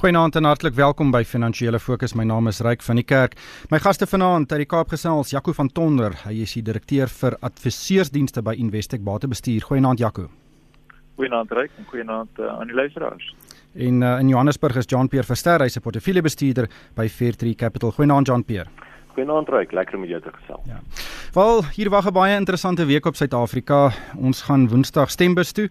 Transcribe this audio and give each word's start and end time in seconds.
Goeienaand 0.00 0.36
en 0.36 0.46
hartlik 0.48 0.72
welkom 0.74 1.10
by 1.12 1.20
Finansiële 1.28 1.76
Fokus. 1.78 2.14
My 2.16 2.24
naam 2.24 2.46
is 2.48 2.62
Ryk 2.64 2.80
van 2.80 2.96
die 2.96 3.04
Kerk. 3.04 3.34
My 3.68 3.76
gaste 3.84 4.06
vanaand 4.08 4.48
uit 4.48 4.62
die 4.62 4.66
Kaap 4.72 4.94
gesels, 4.94 5.34
Jaco 5.34 5.52
van 5.52 5.68
Tonder. 5.68 6.16
Hy 6.22 6.38
is 6.40 6.54
die 6.56 6.62
direkteur 6.64 7.12
vir 7.18 7.36
adviseursdienste 7.44 8.40
by 8.40 8.54
Investec 8.56 9.04
Batebestuur. 9.04 9.66
Goeienaand 9.68 10.00
Jaco. 10.00 10.24
Goeienaand 11.20 11.52
Ryk 11.52 11.76
en 11.76 11.90
goeienaand 11.92 12.40
uh, 12.40 12.48
aan 12.48 12.72
die 12.72 12.80
luisteraars. 12.80 13.28
En 13.76 14.00
uh, 14.00 14.16
in 14.24 14.32
Johannesburg 14.32 14.80
is 14.80 14.88
Jean-Pierre 14.88 15.28
Verster, 15.28 15.60
hy's 15.60 15.76
'n 15.76 15.84
portefeuljebestuurder 15.84 16.70
by 16.96 17.08
Fairtree 17.08 17.54
Capital. 17.54 17.92
Goeienaand 17.92 18.26
Jean-Pierre. 18.26 18.70
Goeienaand 19.12 19.52
Ryk, 19.52 19.72
lekker 19.72 20.00
om 20.00 20.08
jou 20.08 20.22
te 20.22 20.32
gesels. 20.32 20.64
Ja. 20.64 20.80
Wel, 21.34 21.64
hier 21.76 21.90
wag 21.90 22.08
'n 22.08 22.12
baie 22.12 22.36
interessante 22.36 22.86
week 22.86 23.04
op 23.04 23.16
Suid-Afrika. 23.16 23.92
Ons 24.16 24.42
gaan 24.48 24.68
Woensdag 24.68 25.10
stembus 25.10 25.52
toe 25.52 25.68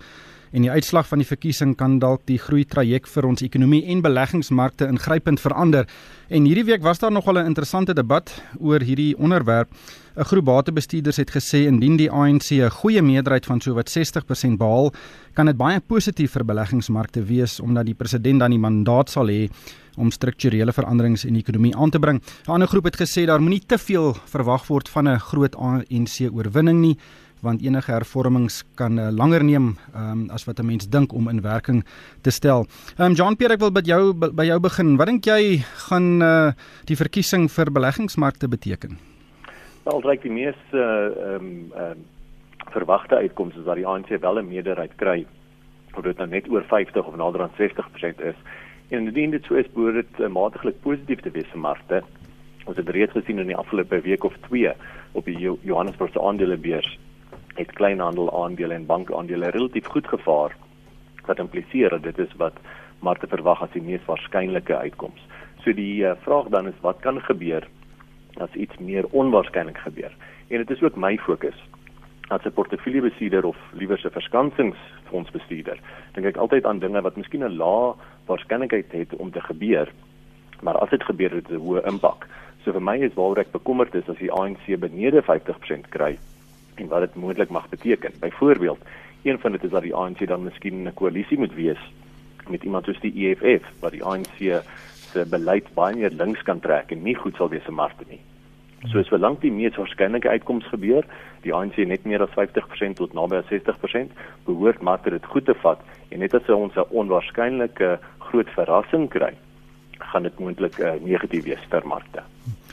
en 0.51 0.61
die 0.65 0.71
uitslag 0.71 1.07
van 1.07 1.21
die 1.21 1.27
verkiesing 1.27 1.75
kan 1.77 1.99
dalk 1.99 2.25
die 2.25 2.39
groei 2.41 2.65
traject 2.65 3.09
vir 3.13 3.27
ons 3.29 3.43
ekonomie 3.45 3.83
en 3.93 4.01
beleggingsmarkte 4.01 4.87
ingrypend 4.89 5.41
verander. 5.41 5.87
En 6.29 6.45
hierdie 6.45 6.65
week 6.65 6.83
was 6.85 6.99
daar 6.99 7.11
nogal 7.11 7.37
'n 7.37 7.45
interessante 7.45 7.93
debat 7.93 8.41
oor 8.59 8.79
hierdie 8.81 9.17
onderwerp. 9.17 9.69
'n 10.17 10.23
Groep 10.23 10.45
batebestuurders 10.45 11.17
het 11.17 11.31
gesê 11.31 11.67
indien 11.67 11.97
die 11.97 12.11
ANC 12.11 12.51
'n 12.51 12.69
goeie 12.69 13.01
meerderheid 13.01 13.45
van 13.45 13.61
sowat 13.61 13.89
60% 13.89 14.57
behaal, 14.57 14.91
kan 15.33 15.45
dit 15.45 15.57
baie 15.57 15.79
positief 15.79 16.31
vir 16.31 16.45
beleggingsmarkte 16.45 17.23
wees 17.23 17.59
omdat 17.59 17.85
die 17.85 17.95
president 17.95 18.39
dan 18.39 18.51
die 18.51 18.59
mandaat 18.59 19.09
sal 19.09 19.27
hê 19.27 19.49
om 19.97 20.11
strukturele 20.11 20.73
veranderings 20.73 21.25
in 21.25 21.33
die 21.33 21.41
ekonomie 21.41 21.75
aan 21.75 21.89
te 21.89 21.99
bring. 21.99 22.21
'n 22.47 22.51
Ander 22.51 22.67
groep 22.67 22.83
het 22.83 22.97
gesê 22.97 23.25
daar 23.25 23.41
moenie 23.41 23.63
te 23.65 23.77
veel 23.77 24.13
verwag 24.25 24.67
word 24.67 24.89
van 24.89 25.07
'n 25.07 25.19
groot 25.19 25.55
ANC 25.55 26.29
oorwinning 26.31 26.81
nie 26.81 26.97
want 27.41 27.61
enige 27.61 27.91
hervormings 27.91 28.63
kan 28.75 28.99
uh, 28.99 29.09
langer 29.11 29.43
neem 29.43 29.77
um, 29.95 30.29
as 30.29 30.45
wat 30.45 30.59
'n 30.59 30.65
mens 30.65 30.89
dink 30.89 31.13
om 31.13 31.29
in 31.29 31.41
werking 31.41 31.83
te 32.21 32.31
stel. 32.31 32.65
Ehm 32.97 33.11
um, 33.11 33.13
Jean 33.13 33.35
Pierre, 33.35 33.53
ek 33.53 33.59
wil 33.59 33.71
by 33.71 33.81
jou 33.81 34.13
by 34.13 34.45
jou 34.45 34.59
begin. 34.59 34.97
Wat 34.97 35.07
dink 35.07 35.25
jy 35.25 35.63
gaan 35.89 36.21
uh, 36.21 36.51
die 36.85 36.95
verkiesing 36.95 37.49
vir 37.49 37.71
beleggingsmarkte 37.71 38.47
beteken? 38.47 38.97
Wel, 39.83 40.01
reik 40.01 40.21
die 40.21 40.31
mees 40.31 40.59
ehm 40.71 40.79
uh, 40.79 41.35
um, 41.35 41.71
uh, 41.75 41.95
verwagte 42.71 43.15
uitkomste 43.15 43.59
is 43.59 43.65
dat 43.65 43.75
die 43.75 43.87
ANC 43.87 44.09
wel 44.21 44.39
'n 44.39 44.47
meerderheid 44.47 44.95
kry 44.95 45.25
of 45.95 46.03
dit 46.03 46.17
nou 46.17 46.29
net 46.29 46.49
oor 46.49 46.63
50 46.63 47.05
of 47.05 47.15
nader 47.15 47.41
aan 47.41 47.55
60% 47.57 48.21
is. 48.21 48.35
En 48.89 49.07
indien 49.07 49.31
dit 49.31 49.43
so 49.43 49.55
is, 49.55 49.71
behoort 49.73 49.93
dit 49.93 50.19
uh, 50.19 50.27
matiglik 50.27 50.81
positief 50.81 51.21
te 51.21 51.31
wees 51.31 51.49
vir 51.51 51.59
markte. 51.59 52.03
Ons 52.65 52.77
het 52.77 52.89
reeds 52.89 53.11
gesien 53.11 53.39
in 53.39 53.47
die 53.47 53.55
afgelope 53.55 54.01
week 54.01 54.23
of 54.23 54.33
2 54.47 54.73
op 55.11 55.25
die 55.25 55.37
Johannesburgse 55.61 56.21
aandelebeurs 56.21 56.99
het 57.59 57.71
kleinhandel 57.75 58.29
aandele 58.43 58.73
en 58.73 58.85
bankaandele 58.85 59.49
relatief 59.55 59.87
goed 59.91 60.07
gevaar 60.07 60.55
wat 61.25 61.39
impliseer 61.39 61.89
dat 61.89 62.03
dit 62.03 62.17
is 62.17 62.35
wat 62.37 62.55
markte 63.05 63.27
verwag 63.27 63.61
as 63.63 63.73
die 63.75 63.83
mees 63.83 64.05
waarskynlike 64.07 64.75
uitkoms. 64.75 65.19
So 65.63 65.75
die 65.75 66.03
uh, 66.03 66.15
vraag 66.23 66.49
dan 66.55 66.71
is 66.71 66.79
wat 66.85 67.03
kan 67.03 67.19
gebeur 67.27 67.67
as 68.39 68.55
iets 68.55 68.79
meer 68.79 69.07
onwaarskynlik 69.11 69.77
gebeur? 69.83 70.15
En 70.47 70.63
dit 70.63 70.71
is 70.71 70.81
ook 70.83 70.95
my 70.95 71.17
fokus 71.17 71.59
as 72.29 72.45
'n 72.45 72.53
portefeuljebestuurder 72.53 73.45
of 73.45 73.57
liewer 73.73 73.99
'n 74.05 74.15
verskansingsfondsbestuurder. 74.17 75.79
Dink 76.13 76.27
ek 76.27 76.37
altyd 76.37 76.65
aan 76.65 76.79
dinge 76.79 77.01
wat 77.01 77.15
miskien 77.15 77.43
'n 77.43 77.57
lae 77.57 77.93
waarskynlikheid 78.25 78.91
het 78.91 79.15
om 79.15 79.31
te 79.31 79.41
gebeur, 79.41 79.91
maar 80.61 80.77
as 80.77 80.89
dit 80.89 81.03
gebeur 81.03 81.31
het, 81.31 81.49
'n 81.49 81.55
hoë 81.55 81.85
impak. 81.87 82.27
So 82.63 82.71
vir 82.71 82.81
my 82.81 82.97
is 82.97 83.13
waaroor 83.13 83.39
ek 83.39 83.51
bekommerd 83.51 83.95
is 83.95 84.09
as 84.09 84.17
die 84.17 84.31
ANC 84.31 84.79
benede 84.79 85.21
50% 85.21 85.89
kry 85.89 86.17
en 86.79 86.87
wat 86.87 86.99
dit 86.99 87.15
moontlik 87.15 87.49
mag 87.49 87.69
beteken. 87.69 88.13
Byvoorbeeld, 88.19 88.79
een 89.23 89.39
van 89.39 89.51
dit 89.51 89.63
is 89.63 89.69
dat 89.69 89.81
die 89.81 89.95
ANC 89.95 90.27
dan 90.27 90.43
miskien 90.43 90.87
'n 90.87 90.93
koalisie 90.93 91.37
moet 91.37 91.53
wees 91.53 91.81
met 92.47 92.63
iemand 92.63 92.85
soos 92.85 92.99
die 92.99 93.13
EFF 93.27 93.65
wat 93.79 93.91
die 93.91 94.03
ANC 94.03 94.63
se 95.11 95.25
beleid 95.29 95.73
baie 95.73 95.95
meer 95.95 96.11
links 96.11 96.41
kan 96.41 96.59
trek 96.59 96.91
en 96.91 97.03
nie 97.03 97.15
goed 97.15 97.35
sal 97.35 97.49
wees 97.49 97.63
vir 97.63 97.73
markte 97.73 98.05
nie. 98.09 98.19
So 98.87 99.01
as 99.01 99.11
verlang 99.11 99.35
die 99.41 99.51
mees 99.51 99.75
waarskynlike 99.75 100.29
uitkoms 100.29 100.67
gebeur, 100.71 101.03
die 101.43 101.53
ANC 101.53 101.81
net 101.83 102.05
meer 102.07 102.23
as 102.23 102.31
50% 102.37 102.95
tot 103.01 103.13
naby 103.13 103.41
60%, 103.49 104.15
behoort 104.47 104.81
markte 104.81 105.09
dit 105.09 105.25
goed 105.33 105.45
te 105.45 105.55
vat 105.63 105.83
en 106.09 106.19
net 106.19 106.33
as 106.33 106.47
ons 106.49 106.75
'n 106.75 106.87
onwaarskynlike 106.89 107.99
groot 108.19 108.49
verrassing 108.55 109.09
kry, 109.09 109.33
gaan 109.99 110.23
dit 110.23 110.39
moontlik 110.39 110.79
uh, 110.79 110.93
negatief 111.03 111.43
wees 111.43 111.63
vir 111.69 111.87
markte. 111.87 112.23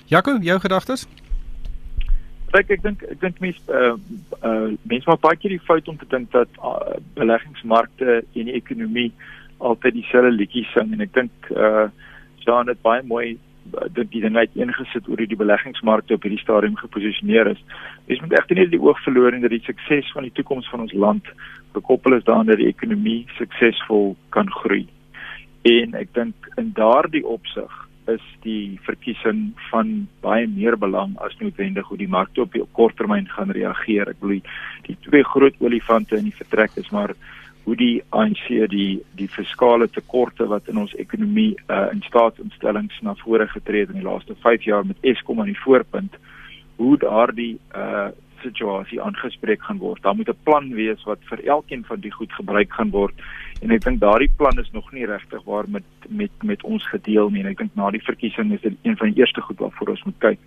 Jaco, 0.06 0.38
jou 0.40 0.58
gedagtes? 0.60 1.08
Kyk, 2.56 2.70
ek 2.72 2.84
dink 2.86 3.02
ek 3.04 3.18
dink 3.20 3.40
mense 3.44 3.60
uh 3.68 3.96
uh 4.40 4.68
mense 4.88 5.08
maak 5.10 5.20
baie 5.20 5.36
keer 5.36 5.52
die 5.52 5.64
fout 5.66 5.88
om 5.92 5.98
te 6.00 6.06
dink 6.08 6.30
dat 6.32 6.48
uh, 6.64 6.94
beleggingsmarkte 7.18 8.22
en 8.24 8.48
die 8.48 8.54
ekonomie 8.56 9.10
altyd 9.58 9.98
dieselfde 9.98 10.30
liedjie 10.32 10.64
sing 10.70 10.94
en 10.96 11.04
ek 11.04 11.12
dink 11.18 11.50
uh 11.52 11.90
Jean 12.46 12.72
het 12.72 12.80
baie 12.86 13.02
mooi 13.04 13.26
uh, 13.34 13.90
dit 13.98 14.08
die 14.14 14.22
ding 14.24 14.40
uiteengesit 14.40 15.10
oor 15.10 15.20
hoe 15.20 15.28
die 15.28 15.40
beleggingsmarkte 15.42 16.16
op 16.16 16.24
hierdie 16.24 16.40
stadium 16.40 16.80
geposisioneer 16.80 17.52
is. 17.52 17.60
Dis 18.08 18.24
moet 18.24 18.38
egter 18.40 18.56
nie 18.56 18.68
die 18.72 18.80
oog 18.80 19.04
verloor 19.04 19.36
in 19.36 19.44
dat 19.44 19.52
die 19.52 19.64
sukses 19.66 20.08
van 20.16 20.24
die 20.24 20.32
toekoms 20.38 20.70
van 20.72 20.86
ons 20.86 20.96
land 20.96 21.28
gekoppel 21.76 22.16
is 22.16 22.24
daaraan 22.24 22.48
dat 22.54 22.62
die 22.62 22.72
ekonomie 22.72 23.26
suksesvol 23.36 24.14
kan 24.32 24.48
groei. 24.62 24.86
En 25.68 25.92
ek 26.00 26.16
dink 26.16 26.48
in 26.56 26.72
daardie 26.78 27.26
opsig 27.26 27.82
is 28.12 28.24
die 28.42 28.78
verkiesing 28.86 29.52
van 29.70 30.06
baie 30.24 30.46
meer 30.46 30.76
belang 30.78 31.16
as 31.24 31.34
noodwendig 31.40 31.88
hoe 31.88 31.98
die 31.98 32.10
markte 32.10 32.44
op 32.44 32.52
die 32.52 32.62
korttermyn 32.78 33.28
gaan 33.28 33.50
reageer. 33.54 34.10
Ek 34.12 34.20
bedoel 34.20 34.42
die 34.86 34.96
twee 35.08 35.24
groot 35.26 35.58
olifante 35.60 36.18
in 36.18 36.30
die 36.30 36.38
vertrek 36.38 36.76
is 36.80 36.92
maar 36.94 37.14
hoe 37.66 37.76
die 37.76 38.02
ANC 38.14 38.46
die 38.70 39.00
die 39.18 39.28
fiskale 39.28 39.88
tekorte 39.90 40.46
wat 40.46 40.68
in 40.70 40.78
ons 40.78 40.94
ekonomie 41.02 41.56
uh, 41.66 41.88
in 41.90 42.02
staatsinstellings 42.06 43.00
na 43.02 43.16
vore 43.24 43.48
getree 43.50 43.82
het 43.82 43.90
in 43.94 44.02
die 44.02 44.06
laaste 44.06 44.38
5 44.44 44.68
jaar 44.70 44.86
met 44.86 45.02
Eskom 45.02 45.42
aan 45.42 45.50
die 45.50 45.64
voorpunt 45.64 46.14
hoe 46.76 46.94
daardie 47.02 47.56
uh 47.74 48.12
situasie 48.42 49.00
aangespreek 49.02 49.62
gaan 49.62 49.78
word. 49.78 50.02
Daar 50.02 50.16
moet 50.16 50.28
'n 50.28 50.42
plan 50.42 50.74
wees 50.74 51.02
wat 51.04 51.18
vir 51.30 51.44
elkeen 51.44 51.84
van 51.84 52.00
die 52.00 52.10
goed 52.10 52.32
gebruik 52.32 52.72
gaan 52.72 52.90
word 52.90 53.14
en 53.62 53.70
ek 53.70 53.84
dink 53.84 54.00
daardie 54.00 54.30
plan 54.36 54.58
is 54.58 54.70
nog 54.72 54.92
nie 54.92 55.06
regtig 55.06 55.42
waar 55.44 55.64
met 55.68 55.84
met 56.08 56.30
met 56.42 56.62
ons 56.62 56.88
gedeel 56.88 57.30
nie 57.30 57.40
en 57.42 57.50
ek 57.50 57.58
dink 57.58 57.74
na 57.74 57.90
die 57.90 58.04
verkiesing 58.04 58.52
is 58.52 58.60
dit 58.60 58.74
een 58.82 58.96
van 58.96 59.10
die 59.10 59.20
eerste 59.20 59.40
goed 59.40 59.58
waarvoor 59.58 59.88
ons 59.88 60.04
moet 60.04 60.18
kyk. 60.18 60.38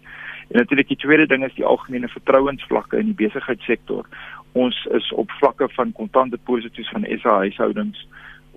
En 0.50 0.58
natuurlik 0.58 0.88
die 0.88 0.98
tweede 0.98 1.26
ding 1.26 1.46
is 1.46 1.54
die 1.54 1.66
algemene 1.66 2.08
vertrouensvlakke 2.08 2.98
in 2.98 3.06
die 3.06 3.26
besigheidssektor. 3.26 4.06
Ons 4.52 4.88
is 4.92 5.12
op 5.14 5.32
vlakke 5.32 5.70
van 5.70 5.92
kontante 5.92 6.38
deposito's 6.38 6.90
van 6.90 7.06
SA 7.22 7.36
huishoudings 7.36 8.08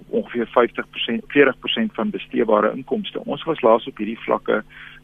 ongeveer 0.09 0.49
50% 0.49 1.25
40% 1.27 1.93
van 1.93 2.11
besteedbare 2.11 2.73
inkomste. 2.73 3.25
Ons 3.25 3.45
was 3.45 3.61
laas 3.61 3.87
op 3.87 3.97
hierdie 3.97 4.19
vlakke 4.19 4.63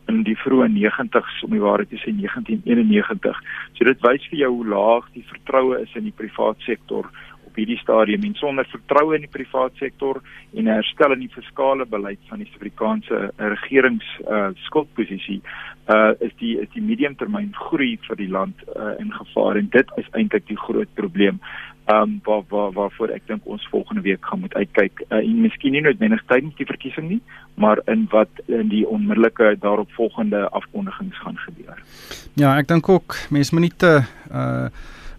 in 0.09 0.23
die 0.27 0.37
vroeë 0.41 0.71
90s 0.73 1.43
om 1.47 1.55
die 1.55 1.63
waarheid 1.63 1.91
te 1.93 2.01
sê 2.03 2.13
1991. 2.17 3.41
So 3.77 3.89
dit 3.89 4.05
wys 4.07 4.29
vir 4.33 4.45
jou 4.45 4.53
hoe 4.57 4.69
laag 4.75 5.09
die 5.17 5.25
vertroue 5.29 5.83
is 5.83 5.97
in 5.99 6.09
die 6.09 6.17
privaat 6.17 6.61
sektor 6.67 7.11
op 7.49 7.57
hierdie 7.57 7.79
stadium 7.81 8.25
en 8.29 8.37
sonder 8.41 8.69
vertroue 8.73 9.17
in 9.17 9.27
die 9.27 9.33
privaat 9.33 9.77
sektor 9.81 10.21
en 10.57 10.71
herstel 10.71 11.17
in 11.17 11.27
die 11.27 11.33
fiskale 11.35 11.87
beleid 11.89 12.21
van 12.31 12.43
die 12.43 12.49
Suid-Afrikaanse 12.51 13.33
regerings 13.39 14.09
uh, 14.27 14.49
skuldposisie 14.67 15.41
uh, 15.89 16.13
is 16.21 16.33
die 16.41 16.57
is 16.61 16.69
die 16.75 16.85
mediumtermyn 16.85 17.51
groei 17.69 17.97
vir 18.09 18.21
die 18.21 18.31
land 18.31 18.63
uh, 18.77 18.95
in 19.01 19.13
gevaar 19.13 19.57
en 19.61 19.69
dit 19.73 19.97
is 19.97 20.13
eintlik 20.13 20.47
die 20.49 20.61
groot 20.67 20.91
probleem 20.95 21.41
um, 21.93 22.21
waar 22.25 22.43
waar 22.49 22.73
waarvoor 22.73 23.15
ek 23.17 23.27
dink 23.27 23.47
ons 23.47 23.69
volgende 23.73 24.05
week 24.05 24.25
gaan 24.25 24.41
moet 24.41 24.55
uitkyk. 24.55 25.03
Uh, 25.09 25.23
en 25.23 25.41
miskien 25.41 25.73
nie 25.73 25.85
noodwendig 25.85 26.23
tydens 26.27 26.57
die 26.61 26.69
verkiesing 26.69 27.09
nie, 27.09 27.21
maar 27.55 27.81
in 27.87 28.07
wat 28.13 28.43
in 28.47 28.69
die 28.73 28.85
onmiddellike 28.89 29.57
daaropvolgende 29.65 30.49
afkondigings 30.49 31.19
gaan 31.25 31.41
gebeur. 31.47 31.83
Ja, 32.37 32.57
ek 32.59 32.69
dink 32.69 32.89
ook 32.89 33.17
mense 33.35 33.55
moet 33.55 33.69
nie 33.69 33.77
te 33.77 33.99
uh 34.31 34.71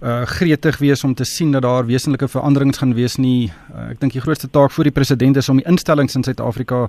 uh 0.02 0.26
gretig 0.26 0.78
wees 0.80 1.04
om 1.04 1.14
te 1.14 1.24
sien 1.24 1.52
dat 1.52 1.62
daar 1.62 1.86
wesenlike 1.86 2.28
veranderings 2.28 2.78
gaan 2.78 2.94
wees 2.94 3.18
nie. 3.18 3.52
Uh, 3.74 3.90
ek 3.92 4.00
dink 4.00 4.14
die 4.14 4.22
grootste 4.22 4.48
taak 4.48 4.72
vir 4.72 4.88
die 4.88 4.96
president 4.96 5.38
is 5.38 5.50
om 5.50 5.58
die 5.60 5.68
instellings 5.68 6.16
in 6.16 6.24
Suid-Afrika 6.24 6.88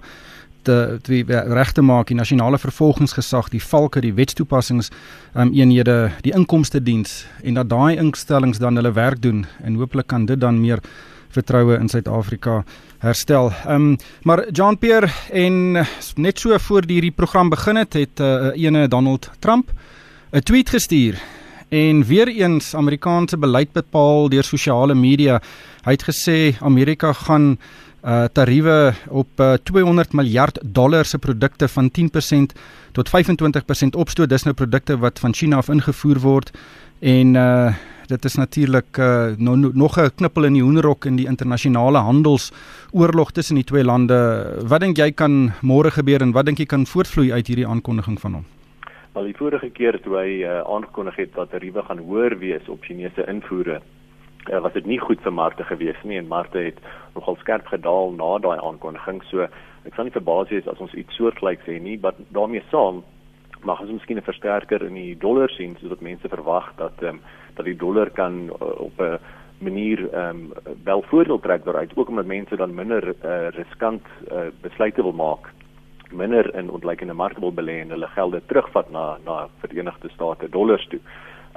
te 0.62 0.98
twee 1.02 1.24
regte 1.28 1.82
maak 1.82 2.10
die 2.10 2.18
nasionale 2.18 2.58
vervolgingsgesag 2.58 3.48
die 3.50 3.62
valke 3.62 4.00
die 4.04 4.12
wetstoepassings 4.12 4.90
um, 5.34 5.52
eenhede 5.56 6.10
die 6.24 6.34
inkomste 6.36 6.82
diens 6.84 7.24
en 7.42 7.56
dat 7.56 7.70
daai 7.70 7.96
instellings 7.96 8.60
dan 8.60 8.76
hulle 8.76 8.92
werk 8.92 9.22
doen 9.22 9.46
en 9.64 9.78
hooplik 9.80 10.10
kan 10.12 10.26
dit 10.26 10.40
dan 10.40 10.60
meer 10.60 10.82
vertroue 11.30 11.78
in 11.78 11.88
Suid-Afrika 11.88 12.64
herstel. 13.00 13.52
Ehm 13.64 13.74
um, 13.74 13.98
maar 14.22 14.44
Jean 14.52 14.78
Pierre 14.78 15.08
en 15.32 15.86
net 16.16 16.38
so 16.38 16.58
voor 16.58 16.82
hierdie 16.86 17.14
program 17.14 17.48
begin 17.50 17.76
het 17.76 17.92
het 17.92 18.20
uh, 18.20 18.50
ene 18.54 18.88
Donald 18.88 19.30
Trump 19.38 19.72
'n 20.32 20.42
tweet 20.42 20.68
gestuur 20.70 21.18
en 21.70 22.04
weer 22.04 22.28
eens 22.28 22.74
Amerikaanse 22.74 23.38
beleid 23.38 23.72
bepaal 23.72 24.28
deur 24.28 24.44
sosiale 24.44 24.94
media. 24.94 25.38
Hy 25.86 25.94
het 25.94 26.04
gesê 26.08 26.38
Amerika 26.60 27.12
gaan 27.12 27.56
uh 28.00 28.24
tariewe 28.32 28.94
op 29.08 29.28
uh, 29.40 29.58
200 29.62 30.12
miljard 30.16 30.58
dollar 30.62 31.04
se 31.04 31.18
produkte 31.18 31.68
van 31.68 31.90
10% 31.90 32.56
tot 32.92 33.08
25% 33.08 33.96
opstoot. 33.96 34.28
Dis 34.28 34.42
nou 34.42 34.54
produkte 34.54 34.96
wat 34.98 35.18
van 35.18 35.34
China 35.34 35.56
af 35.56 35.68
ingevoer 35.68 36.18
word 36.18 36.50
en 37.00 37.34
uh 37.34 37.74
dit 38.10 38.24
is 38.24 38.34
natuurlik 38.34 38.98
uh, 38.98 39.36
no, 39.36 39.54
no, 39.54 39.70
nog 39.74 39.98
'n 39.98 40.10
knippel 40.14 40.44
in 40.44 40.52
die 40.52 40.62
hoenderhok 40.62 41.04
in 41.04 41.16
die 41.16 41.26
internasionale 41.26 41.98
handelsoorlog 41.98 43.30
tussen 43.32 43.54
die 43.54 43.64
twee 43.64 43.84
lande. 43.84 44.46
Wat 44.66 44.80
dink 44.80 44.96
jy 44.96 45.12
kan 45.12 45.52
môre 45.62 45.90
gebeur 45.90 46.22
en 46.22 46.32
wat 46.32 46.46
dink 46.46 46.58
jy 46.58 46.66
kan 46.66 46.86
voortvloei 46.86 47.32
uit 47.32 47.46
hierdie 47.46 47.66
aankondiging 47.66 48.20
van 48.20 48.32
hom? 48.34 48.44
Al 49.12 49.26
die 49.26 49.34
vorige 49.34 49.72
keer 49.74 49.96
toe 50.04 50.12
hy 50.20 50.42
uh, 50.46 50.60
aangekondig 50.70 51.16
het 51.18 51.32
dat 51.34 51.50
tariewe 51.50 51.82
gaan 51.82 51.98
hoër 51.98 52.36
wees 52.38 52.68
op 52.70 52.84
Chinese 52.86 53.24
invoere, 53.26 53.80
uh, 54.46 54.60
was 54.62 54.76
dit 54.76 54.86
nie 54.86 55.00
goed 55.02 55.18
vir 55.24 55.34
markte 55.34 55.66
gewees 55.66 55.98
nie 56.06 56.18
en 56.20 56.30
markte 56.30 56.62
het 56.62 56.78
nogal 57.16 57.34
skerp 57.40 57.66
gedaal 57.72 58.14
na 58.14 58.36
daai 58.38 58.60
aankondiging. 58.62 59.18
So 59.26 59.48
ek 59.88 59.96
sal 59.96 60.06
nie 60.06 60.14
verbaas 60.14 60.54
wees 60.54 60.68
as 60.70 60.78
ons 60.78 60.94
iets 60.94 61.18
soortgelyks 61.18 61.66
sê 61.66 61.80
nie, 61.82 61.96
maar 61.98 62.14
daarmee 62.30 62.62
saam 62.70 63.02
mag 63.66 63.82
ons 63.82 63.90
miskien 63.98 64.22
'n 64.22 64.28
versterker 64.30 64.86
in 64.86 64.94
die 64.94 65.18
dollar 65.18 65.50
sien 65.50 65.76
sodat 65.80 66.00
mense 66.00 66.28
verwag 66.28 66.70
dat 66.76 67.02
ehm 67.02 67.18
um, 67.18 67.20
dat 67.56 67.66
die 67.66 67.76
dollar 67.76 68.10
kan 68.10 68.46
uh, 68.46 68.80
op 68.86 69.00
'n 69.00 69.18
manier 69.58 70.06
ehm 70.12 70.28
um, 70.30 70.52
wel 70.84 71.02
voordeel 71.02 71.40
trek 71.40 71.64
daaruit 71.64 71.96
ook 71.96 72.08
omdat 72.08 72.26
mense 72.26 72.56
dan 72.56 72.74
minder 72.74 73.14
uh, 73.24 73.48
riskant 73.48 74.06
uh, 74.30 74.54
besluite 74.62 75.02
wil 75.02 75.12
maak 75.12 75.50
minder 76.12 76.54
in 76.54 76.70
ontleikende 76.70 77.14
markte 77.14 77.40
wil 77.40 77.52
belê 77.52 77.80
en 77.80 77.90
hulle 77.90 78.08
gelde 78.14 78.40
terugvat 78.46 78.90
na 78.90 79.18
na 79.24 79.48
Verenigde 79.60 80.08
State 80.14 80.48
dollars 80.48 80.86
toe. 80.88 81.00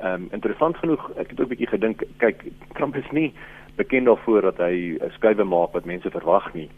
Ehm 0.02 0.14
um, 0.14 0.28
interessant 0.32 0.78
genoeg, 0.78 1.10
ek 1.18 1.30
het 1.30 1.40
ook 1.40 1.48
'n 1.48 1.54
bietjie 1.54 1.68
gedink, 1.68 2.04
kyk, 2.18 2.44
Trump 2.74 2.96
is 2.96 3.12
nie 3.12 3.34
bekend 3.76 4.06
daarvoor 4.06 4.42
dat 4.42 4.58
hy 4.58 4.98
'n 5.02 5.12
skuwe 5.12 5.44
maak 5.44 5.74
wat 5.74 5.86
mense 5.86 6.10
verwag 6.10 6.54
nie. 6.54 6.70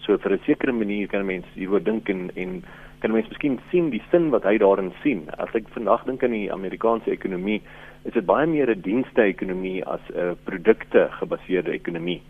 So 0.00 0.18
vir 0.18 0.32
'n 0.32 0.44
sekere 0.44 0.72
manier 0.72 1.08
kan 1.08 1.26
mense 1.26 1.48
hieroor 1.54 1.82
dink 1.82 2.08
en 2.08 2.30
en 2.34 2.62
kan 3.00 3.12
mense 3.12 3.28
miskien 3.28 3.60
sien 3.70 3.90
die 3.90 4.02
sin 4.10 4.30
wat 4.30 4.44
hy 4.44 4.58
daarin 4.58 4.92
sien. 5.02 5.28
As 5.38 5.54
ek 5.54 5.68
vandag 5.68 6.04
dink 6.04 6.22
aan 6.22 6.36
die 6.36 6.52
Amerikaanse 6.52 7.10
ekonomie, 7.10 7.62
is 8.04 8.12
dit 8.12 8.26
baie 8.26 8.46
meer 8.46 8.70
'n 8.70 8.80
dienste 8.80 9.22
ekonomie 9.22 9.84
as 9.84 10.00
'n 10.14 10.36
produkte 10.44 11.08
gebaseerde 11.10 11.72
ekonomie. 11.72 12.22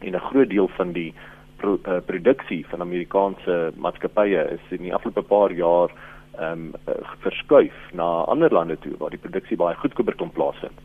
En 0.00 0.14
'n 0.14 0.20
groot 0.20 0.48
deel 0.48 0.68
van 0.68 0.92
die 0.92 1.14
pro, 1.56 1.78
uh, 1.86 2.00
produksie 2.06 2.64
van 2.70 2.80
Amerikaanse 2.80 3.72
maatskappye 3.76 4.44
is 4.56 4.76
in 4.76 4.86
die 4.86 4.94
afgelope 4.94 5.22
paar 5.22 5.52
jaar 5.52 5.94
ehm 6.36 6.52
um, 6.52 6.64
uh, 6.88 6.94
verskuif 7.24 7.76
na 7.96 8.06
ander 8.28 8.52
lande 8.52 8.76
toe 8.78 8.92
waar 9.00 9.10
die 9.10 9.22
produksie 9.22 9.56
baie 9.56 9.76
goedkoper 9.80 10.16
kon 10.20 10.30
plaasvind. 10.30 10.80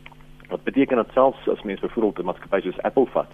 Wat 0.49 0.63
beteken 0.63 0.95
dat 0.95 1.11
selfs 1.13 1.47
as 1.49 1.63
mense 1.63 1.85
byvoorbeeld 1.85 2.19
'n 2.19 2.25
maatskappy 2.25 2.61
soos 2.61 2.81
Apple 2.87 3.07
vat, 3.13 3.31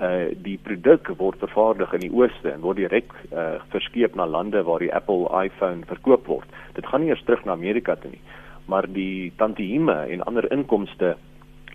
uh 0.00 0.30
die 0.42 0.58
produk 0.62 1.08
word 1.18 1.38
vervaardig 1.38 1.92
in 1.92 2.00
die 2.00 2.12
ooste 2.14 2.50
en 2.50 2.60
word 2.60 2.76
direk 2.76 3.14
uh 3.32 3.58
verskeep 3.74 4.14
na 4.14 4.26
lande 4.26 4.62
waar 4.62 4.78
die 4.78 4.94
Apple 4.94 5.26
iPhone 5.44 5.84
verkoop 5.86 6.26
word. 6.26 6.48
Dit 6.74 6.86
gaan 6.86 7.00
nie 7.00 7.10
eers 7.10 7.24
terug 7.24 7.44
na 7.44 7.52
Amerika 7.52 7.96
toe 7.96 8.10
nie, 8.10 8.22
maar 8.66 8.86
die 8.86 9.32
tantieme 9.36 10.06
en 10.08 10.22
ander 10.22 10.52
inkomste 10.52 11.16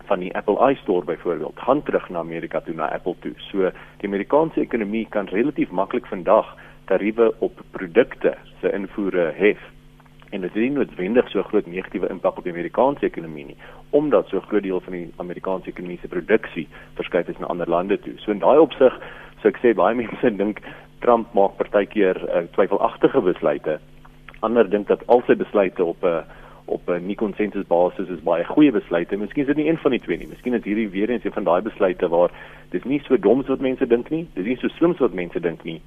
van 0.05 0.19
die 0.19 0.33
Apple 0.35 0.71
iStore 0.71 1.05
byvoorbeeld 1.05 1.59
gaan 1.59 1.83
terug 1.83 2.09
na 2.09 2.19
Amerika 2.19 2.61
toe 2.61 2.75
na 2.75 2.91
Apple 2.93 3.15
toe. 3.19 3.33
So 3.49 3.71
die 4.01 4.07
Amerikaanse 4.07 4.59
ekonomie 4.61 5.07
kan 5.09 5.27
relatief 5.27 5.71
maklik 5.71 6.05
vandag 6.05 6.55
tariewe 6.85 7.33
op 7.39 7.61
produkte 7.71 8.37
se 8.61 8.71
invoere 8.71 9.31
hef 9.35 9.61
en 10.29 10.41
dit 10.41 10.53
het 10.53 10.61
nie 10.61 10.71
noodwendig 10.71 11.29
so 11.29 11.43
groot 11.43 11.67
negatiewe 11.69 12.09
impak 12.09 12.37
op 12.37 12.43
die 12.43 12.53
Amerikaanse 12.53 13.05
ekonomie 13.05 13.45
nie 13.45 13.57
omdat 13.89 14.27
so 14.27 14.37
'n 14.37 14.47
groot 14.49 14.63
deel 14.63 14.79
van 14.79 14.93
die 14.93 15.13
Amerikaanse 15.17 15.69
ekonomie 15.69 15.99
se 16.01 16.07
produksie 16.07 16.67
verskuif 16.93 17.27
is 17.27 17.37
na 17.37 17.47
ander 17.47 17.69
lande 17.69 17.99
toe. 17.99 18.13
So 18.17 18.31
in 18.31 18.39
daai 18.39 18.59
opsig 18.59 18.93
sou 19.41 19.49
ek 19.49 19.59
sê 19.61 19.73
baie 19.73 19.95
mense 19.95 20.35
dink 20.41 20.59
Trump 20.99 21.33
maak 21.33 21.57
partykeer 21.57 22.17
uh, 22.29 22.43
twyfelagtige 22.51 23.21
besluite. 23.21 23.79
Ander 24.39 24.69
dink 24.69 24.87
dat 24.87 25.07
al 25.07 25.21
sy 25.27 25.35
besluite 25.35 25.83
op 25.83 26.03
'n 26.03 26.07
uh, 26.07 26.23
op 26.65 26.89
'n 26.89 27.05
nie 27.05 27.15
konsensus 27.15 27.67
basis 27.67 28.09
is 28.09 28.23
baie 28.23 28.43
goeie 28.43 28.71
besluite. 28.71 29.17
Miskien 29.17 29.41
is 29.41 29.47
dit 29.47 29.57
nie 29.57 29.67
een 29.69 29.77
van 29.77 29.91
die 29.91 29.99
twee 29.99 30.17
nie. 30.17 30.27
Miskien 30.27 30.53
is 30.53 30.63
hierdie 30.63 30.89
weer 30.89 31.09
eens 31.09 31.23
een 31.23 31.31
van 31.31 31.43
daai 31.43 31.61
besluite 31.61 32.07
waar 32.07 32.31
dis 32.69 32.83
nie 32.83 33.01
so 33.07 33.17
dom 33.17 33.41
so 33.41 33.47
wat 33.47 33.61
mense 33.61 33.87
dink 33.87 34.09
nie. 34.09 34.27
Dis 34.33 34.45
nie 34.45 34.57
so 34.57 34.67
slim 34.67 34.93
so 34.93 35.03
wat 35.03 35.13
mense 35.13 35.39
dink 35.39 35.63
nie 35.63 35.81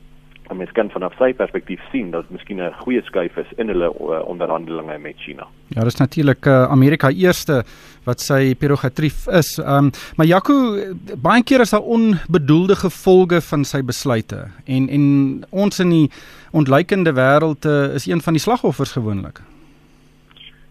en 0.49 0.57
mens 0.57 0.73
kan 0.73 0.89
vanaf 0.93 1.17
sy 1.21 1.33
perspektief 1.37 1.81
sien 1.93 2.11
dat 2.13 2.25
dit 2.29 2.39
miskien 2.39 2.61
'n 2.61 2.73
goeie 2.81 3.03
skuif 3.05 3.37
is 3.37 3.51
in 3.57 3.69
hulle 3.69 3.89
uh, 3.93 4.21
onderhandelinge 4.25 4.99
met 4.99 5.17
China. 5.17 5.47
Ja, 5.69 5.85
dis 5.85 5.97
natuurlik 5.97 6.47
uh, 6.47 6.65
Amerika 6.71 7.11
eerste 7.11 7.65
wat 8.05 8.21
sy 8.21 8.55
prerogatief 8.55 9.27
is. 9.27 9.59
Ehm 9.59 9.85
um, 9.85 9.91
maar 10.17 10.27
Jaco 10.27 10.77
baie 11.17 11.43
keer 11.43 11.61
is 11.61 11.71
daar 11.71 11.85
onbedoelde 11.85 12.77
gevolge 12.77 13.41
van 13.41 13.65
sy 13.65 13.83
besluite 13.83 14.49
en 14.65 14.89
en 14.89 15.45
ons 15.51 15.79
in 15.79 15.91
die 15.91 16.11
ontleikende 16.53 17.13
wêreld 17.13 17.65
uh, 17.65 17.95
is 17.95 18.07
een 18.07 18.21
van 18.21 18.33
die 18.33 18.43
slagoffers 18.43 18.93
gewoonlik. 18.93 19.41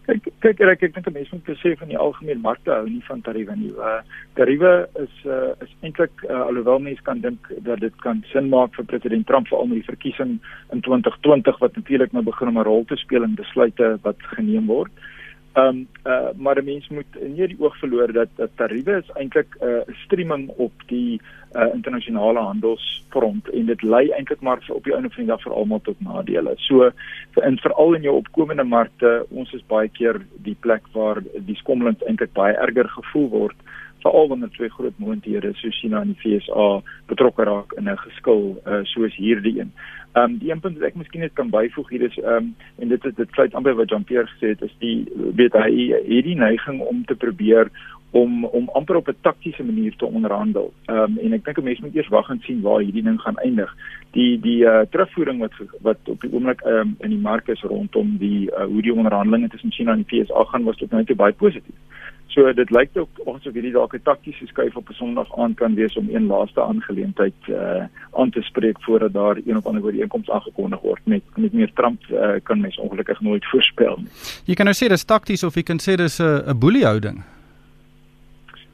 Kyk 0.08 0.24
kyk 0.40 0.60
ek 0.64 0.82
ek 0.86 0.94
dink 0.94 1.06
'n 1.06 1.12
mens 1.12 1.30
moet 1.32 1.44
besef 1.44 1.78
van 1.78 1.90
die 1.92 1.98
algemene 2.00 2.40
markte 2.40 2.72
hou 2.72 2.86
nie 2.88 3.04
van 3.08 3.20
tariewe 3.20 3.56
nie. 3.56 3.72
Uh 3.76 4.00
tariewe 4.40 4.88
is 5.04 5.14
uh 5.26 5.52
is 5.64 5.74
eintlik 5.84 6.24
uh, 6.24 6.46
alhoewel 6.48 6.80
mense 6.80 7.04
kan 7.04 7.20
dink 7.20 7.50
dat 7.66 7.80
dit 7.84 7.92
kan 8.00 8.24
sin 8.32 8.48
maak 8.48 8.72
vir 8.78 8.88
president 8.88 9.26
Trump 9.26 9.48
veral 9.52 9.68
met 9.68 9.82
die 9.82 9.90
verkiesing 9.90 10.38
in 10.72 10.80
2020 10.80 11.60
wat 11.60 11.76
natuurlik 11.76 12.12
nou 12.16 12.24
begin 12.24 12.48
om 12.48 12.58
'n 12.58 12.64
rol 12.70 12.84
te 12.88 12.96
speel 12.96 13.22
in 13.22 13.36
besluite 13.36 13.98
wat 14.02 14.16
geneem 14.32 14.66
word. 14.66 14.92
Ehm 15.52 15.66
um, 15.66 15.88
uh 16.04 16.28
maar 16.36 16.58
'n 16.58 16.64
mens 16.64 16.88
moet 16.88 17.12
nie 17.36 17.46
die 17.46 17.60
oog 17.60 17.78
verloor 17.78 18.12
dat 18.12 18.28
dat 18.36 18.50
tariewe 18.56 18.96
is 18.96 19.10
eintlik 19.14 19.56
'n 19.60 19.64
uh, 19.64 19.94
streaming 20.04 20.48
op 20.48 20.72
die 20.86 21.20
uh 21.52 21.74
internasionale 21.74 22.38
handelsfront 22.38 23.48
en 23.48 23.66
dit 23.66 23.82
lei 23.82 24.10
eintlik 24.10 24.40
maar 24.40 24.60
op 24.68 24.84
die 24.84 24.94
einde 24.94 25.08
van 25.08 25.24
die 25.24 25.32
dag 25.32 25.42
vir 25.42 25.52
almal 25.52 25.80
tot 25.80 26.00
nadele. 26.00 26.52
So 26.56 26.90
vir 27.30 27.44
in 27.44 27.58
veral 27.58 27.94
in 27.94 28.02
jou 28.02 28.16
opkomende 28.16 28.64
markte, 28.64 29.26
ons 29.30 29.52
is 29.52 29.66
baie 29.66 29.88
keer 29.88 30.20
die 30.36 30.56
plek 30.60 30.82
waar 30.92 31.22
die 31.38 31.56
skommelings 31.56 32.04
eintlik 32.04 32.32
baie 32.32 32.54
erger 32.54 32.88
gevoel 32.88 33.28
word 33.28 33.56
veral 34.02 34.28
wanneer 34.28 34.50
twee 34.50 34.68
groot 34.68 34.98
moondhede 34.98 35.52
soos 35.54 35.80
China 35.80 36.00
en 36.00 36.14
die 36.14 36.20
VSA 36.22 36.68
betrokke 37.10 37.44
raak 37.44 37.72
in 37.72 37.88
'n 37.88 37.96
geskil 38.06 38.42
uh 38.66 38.82
soos 38.84 39.14
hierdie 39.16 39.58
een. 39.60 39.72
Ehm 40.12 40.24
um, 40.24 40.38
die 40.38 40.50
een 40.50 40.60
punt 40.60 40.78
wat 40.78 40.88
ek 40.88 40.94
miskien 40.96 41.20
net 41.20 41.34
kan 41.36 41.50
byvoeg 41.52 41.88
hier 41.92 42.02
is 42.06 42.16
ehm 42.18 42.48
um, 42.48 42.54
en 42.78 42.88
dit 42.88 43.04
is 43.04 43.14
dit 43.14 43.28
sluit 43.36 43.54
aan 43.54 43.62
by 43.62 43.74
wat 43.76 43.90
Jean-Pierre 43.92 44.30
gesê 44.30 44.54
het 44.54 44.62
is 44.62 44.74
die 44.78 45.04
weet 45.36 45.52
hy 45.52 45.70
hierdie 46.06 46.36
neiging 46.36 46.80
om 46.80 47.04
te 47.04 47.14
probeer 47.14 47.68
om 48.10 48.44
om 48.44 48.68
amper 48.68 48.96
op 48.96 49.08
'n 49.08 49.16
taktiese 49.20 49.64
manier 49.64 49.96
te 49.96 50.06
onderhandel. 50.06 50.72
Ehm 50.84 50.98
um, 50.98 51.18
en 51.18 51.32
ek 51.32 51.44
dink 51.44 51.58
'n 51.58 51.64
mens 51.64 51.80
moet 51.80 51.94
eers 51.94 52.08
wag 52.08 52.30
en 52.30 52.40
sien 52.40 52.60
waar 52.60 52.80
hierdie 52.80 53.02
ding 53.02 53.20
gaan 53.20 53.36
eindig. 53.36 53.76
Die 54.10 54.40
die 54.40 54.64
uh, 54.64 54.80
terugvoering 54.90 55.40
wat 55.40 55.52
wat 55.80 55.98
op 56.04 56.20
die 56.20 56.32
oomblik 56.32 56.60
ehm 56.60 56.74
um, 56.74 56.96
in 56.98 57.10
die 57.10 57.18
mark 57.18 57.48
is 57.48 57.62
rondom 57.62 58.16
die 58.18 58.50
uh, 58.50 58.64
hoe 58.64 58.82
die 58.82 58.94
onderhandelinge 58.94 59.48
tussen 59.48 59.72
China 59.72 59.92
en 59.92 60.04
die 60.06 60.24
VS 60.24 60.30
gaan 60.32 60.64
was 60.64 60.76
tot 60.76 60.90
nou 60.90 61.04
toe 61.04 61.16
baie 61.16 61.32
positief. 61.32 61.74
So 62.26 62.52
dit 62.52 62.70
lyk 62.70 62.90
ook 62.94 63.20
asof 63.26 63.52
hierdie 63.52 63.72
dalk 63.72 63.94
'n 63.94 64.02
taktiese 64.02 64.46
skuif 64.46 64.76
op 64.76 64.88
'n 64.88 64.94
Sondag 64.94 65.38
aand 65.38 65.56
kan 65.56 65.74
wees 65.74 65.96
om 65.96 66.08
een 66.08 66.26
laaste 66.26 66.62
aangeleentheid 66.62 67.34
uh 67.48 67.84
aan 68.12 68.30
te 68.30 68.42
spreek 68.42 68.82
voordat 68.82 69.12
daar 69.12 69.36
een 69.46 69.56
of 69.56 69.66
ander 69.66 69.84
ooreenkoms 69.84 70.30
aangekondig 70.30 70.80
word 70.80 71.00
met 71.04 71.22
met 71.36 71.52
meer 71.52 71.72
Trump 71.72 72.00
uh, 72.10 72.30
kan 72.42 72.60
mens 72.60 72.78
ongelukkig 72.78 73.20
nooit 73.20 73.44
voorspel 73.46 73.96
nie. 73.96 74.08
Jy 74.44 74.54
kan 74.54 74.64
nou 74.64 74.76
sê 74.76 74.88
dis 74.88 75.04
takties 75.04 75.44
of 75.44 75.54
jy 75.54 75.62
kan 75.62 75.78
sê 75.78 75.96
dis 75.96 76.20
'n 76.20 76.50
'n 76.50 76.58
boeliehouding. 76.58 77.37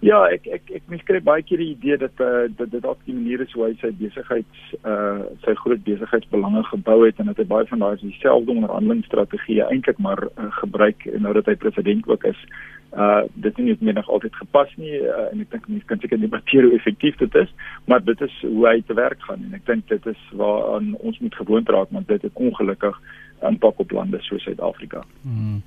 Ja, 0.04 0.18
ek 0.28 0.44
ek 0.52 0.68
ek 0.76 0.90
mens 0.92 1.04
kry 1.08 1.20
baie 1.24 1.42
keer 1.46 1.62
die 1.62 1.70
idee 1.72 1.96
dat 1.96 2.18
uh, 2.20 2.44
dat 2.58 2.68
dit 2.74 2.82
dalk 2.84 3.00
die 3.06 3.14
manier 3.16 3.40
is 3.40 3.52
hoe 3.56 3.70
hy 3.70 3.72
sy 3.80 3.88
besigheids 3.96 4.64
uh 4.84 5.24
sy 5.46 5.54
groot 5.62 5.80
besigheidsbelange 5.86 6.60
gebou 6.68 6.98
het 7.06 7.22
en 7.22 7.30
dat 7.30 7.40
hy 7.40 7.46
baie 7.48 7.68
van 7.70 7.80
daai 7.80 7.96
dieselfde 8.02 8.52
onderhandelingsstrategieë 8.52 9.70
eintlik 9.70 10.02
maar 10.04 10.20
uh, 10.26 10.50
gebruik 10.60 11.08
nou 11.24 11.32
dat 11.38 11.48
hy 11.48 11.56
president 11.62 12.04
ook 12.10 12.28
is. 12.34 12.44
Uh 12.92 13.24
dit 13.46 13.56
is 13.56 13.64
nie 13.64 13.78
meer 13.80 13.96
nog 14.02 14.12
altyd 14.12 14.36
gepas 14.42 14.76
nie 14.76 14.92
uh, 15.00 15.24
en 15.30 15.40
ek 15.46 15.56
dink 15.56 15.72
mense 15.72 15.88
kan 15.88 16.04
seker 16.04 16.20
debatteer 16.20 16.68
hoe 16.68 16.76
effektief 16.76 17.16
dit 17.24 17.40
is, 17.46 17.56
maar 17.88 18.04
dit 18.04 18.28
is 18.28 18.38
hoe 18.44 18.68
hy 18.68 18.76
te 18.84 19.00
werk 19.00 19.24
gaan 19.24 19.48
en 19.48 19.56
ek 19.56 19.64
dink 19.72 19.88
dit 19.88 20.12
is 20.12 20.30
waaraan 20.36 20.92
ons 21.00 21.20
moet 21.24 21.40
gewoond 21.40 21.76
raak 21.78 21.96
want 21.96 22.12
dit 22.12 22.28
het 22.28 22.44
ongelukkig 22.50 23.00
impak 23.44 23.80
op 23.80 23.96
lande 23.96 24.20
soos 24.28 24.44
Suid-Afrika. 24.44 25.00
Hmm. 25.24 25.62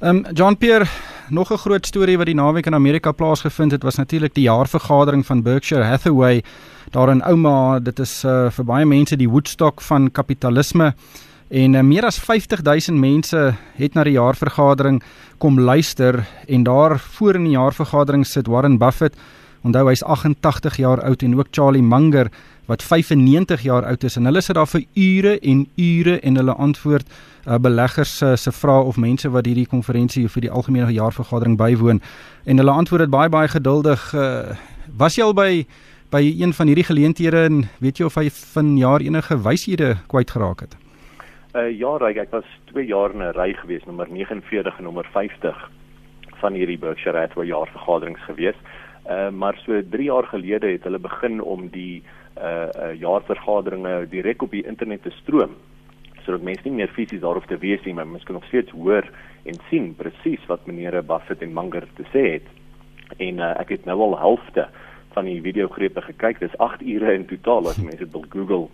Ehm 0.00 0.16
um, 0.16 0.32
John 0.32 0.56
Pierre, 0.56 0.86
nog 1.28 1.52
'n 1.52 1.56
groot 1.56 1.86
storie 1.86 2.16
wat 2.16 2.26
die 2.26 2.34
naweek 2.34 2.66
in 2.66 2.74
Amerika 2.74 3.12
plaasgevind 3.12 3.72
het, 3.72 3.82
was 3.82 3.96
natuurlik 3.96 4.34
die 4.34 4.44
jaarvergadering 4.44 5.26
van 5.26 5.42
Berkshire 5.42 5.84
Hathaway 5.84 6.42
daar 6.90 7.08
in 7.10 7.22
Ouma. 7.22 7.78
Dit 7.78 7.98
is 7.98 8.24
uh, 8.24 8.50
vir 8.50 8.64
baie 8.64 8.86
mense 8.86 9.16
die 9.16 9.28
Woodstock 9.28 9.80
van 9.80 10.10
kapitalisme. 10.10 10.94
En 11.48 11.74
uh, 11.74 11.80
meer 11.80 12.04
as 12.04 12.18
50000 12.18 12.98
mense 12.98 13.54
het 13.74 13.94
na 13.94 14.04
die 14.04 14.12
jaarvergadering 14.16 15.02
kom 15.38 15.60
luister 15.60 16.26
en 16.48 16.62
daar 16.62 16.98
voor 16.98 17.34
in 17.34 17.44
die 17.44 17.58
jaarvergadering 17.58 18.26
sit 18.26 18.46
Warren 18.46 18.78
Buffett. 18.78 19.16
Onthou 19.62 19.88
hy's 19.88 20.02
88 20.02 20.76
jaar 20.76 21.02
oud 21.02 21.22
en 21.22 21.36
ook 21.36 21.48
Charlie 21.50 21.82
Munger 21.82 22.30
wat 22.70 22.82
95 22.86 23.62
jaar 23.66 23.84
oud 23.84 24.04
is 24.06 24.16
en 24.16 24.28
hulle 24.30 24.40
sit 24.40 24.54
daar 24.58 24.68
vir 24.70 24.84
ure 24.94 25.34
en 25.52 25.66
ure 25.76 26.18
en 26.20 26.36
hulle 26.38 26.54
antwoord 26.66 27.06
uh, 27.10 27.58
beleggers 27.58 28.12
uh, 28.22 28.34
se 28.38 28.52
vrae 28.54 28.84
of 28.90 28.96
mense 28.96 29.30
wat 29.34 29.48
hierdie 29.50 29.66
konferensie 29.66 30.28
vir 30.30 30.46
die 30.46 30.52
algemene 30.60 30.92
jaarvergadering 30.94 31.56
bywoon 31.58 32.02
en 32.44 32.62
hulle 32.62 32.76
antwoord 32.82 33.06
dit 33.06 33.14
baie 33.16 33.32
baie 33.32 33.50
geduldig 33.50 34.04
uh, 34.14 34.54
was 35.02 35.18
jy 35.18 35.26
al 35.26 35.34
by 35.34 35.50
by 36.14 36.22
een 36.26 36.54
van 36.54 36.70
hierdie 36.70 36.86
geleenthede 36.86 37.42
en 37.48 37.64
weet 37.82 37.98
jy 37.98 38.06
of 38.06 38.18
hy 38.20 38.28
van 38.54 38.76
jaar 38.78 39.02
enige 39.02 39.40
wyshede 39.48 39.90
kwyt 40.12 40.30
geraak 40.36 40.62
het 40.66 40.78
uh, 41.58 41.66
ja 41.74 41.96
Ryk 41.98 42.22
ek 42.26 42.38
was 42.38 42.46
2 42.70 42.86
jaar 42.86 43.16
in 43.16 43.26
'n 43.26 43.34
ry 43.34 43.50
gewees 43.64 43.86
nommer 43.90 44.06
49 44.06 44.78
en 44.78 44.84
nommer 44.84 45.10
50 45.10 45.58
van 46.40 46.54
hierdie 46.54 46.78
Berkshire 46.78 47.18
Hathaway 47.18 47.50
jaarvergaderings 47.50 48.22
gewees. 48.24 48.56
Uh 49.04 49.28
maar 49.30 49.58
so 49.66 49.82
3 49.90 50.04
jaar 50.04 50.26
gelede 50.30 50.70
het 50.72 50.84
hulle 50.88 50.98
begin 50.98 51.42
om 51.42 51.68
die 51.68 52.00
uh, 52.00 52.19
uh 52.40 52.94
jaarvergaderinge 53.00 54.06
direk 54.10 54.42
op 54.42 54.50
die 54.50 54.66
internet 54.66 55.02
te 55.02 55.10
stroom 55.22 55.56
sodat 56.24 56.44
mense 56.44 56.66
nie 56.68 56.76
meer 56.80 56.92
fisies 56.94 57.22
daarop 57.22 57.46
te 57.48 57.58
wees 57.58 57.82
nie, 57.84 57.94
maar 57.94 58.06
mens 58.06 58.24
kan 58.28 58.36
nog 58.36 58.46
steeds 58.48 58.70
hoor 58.76 59.06
en 59.48 59.60
sien 59.70 59.94
presies 59.96 60.42
wat 60.48 60.66
meneer 60.68 61.00
Buffett 61.06 61.42
en 61.42 61.54
Munger 61.56 61.86
te 61.96 62.04
sê 62.12 62.24
het. 62.36 62.50
En 63.16 63.40
uh, 63.40 63.54
ek 63.60 63.72
het 63.74 63.88
nou 63.88 63.98
al 64.04 64.18
helfte 64.18 64.68
van 65.14 65.26
die 65.26 65.40
videogrepe 65.42 66.02
gekyk. 66.04 66.42
Dis 66.42 66.58
8 66.58 66.84
ure 66.84 67.14
in 67.16 67.26
totaal 67.26 67.70
as 67.72 67.80
mense 67.80 68.04
dit 68.04 68.12
wil 68.12 68.28
Google 68.28 68.68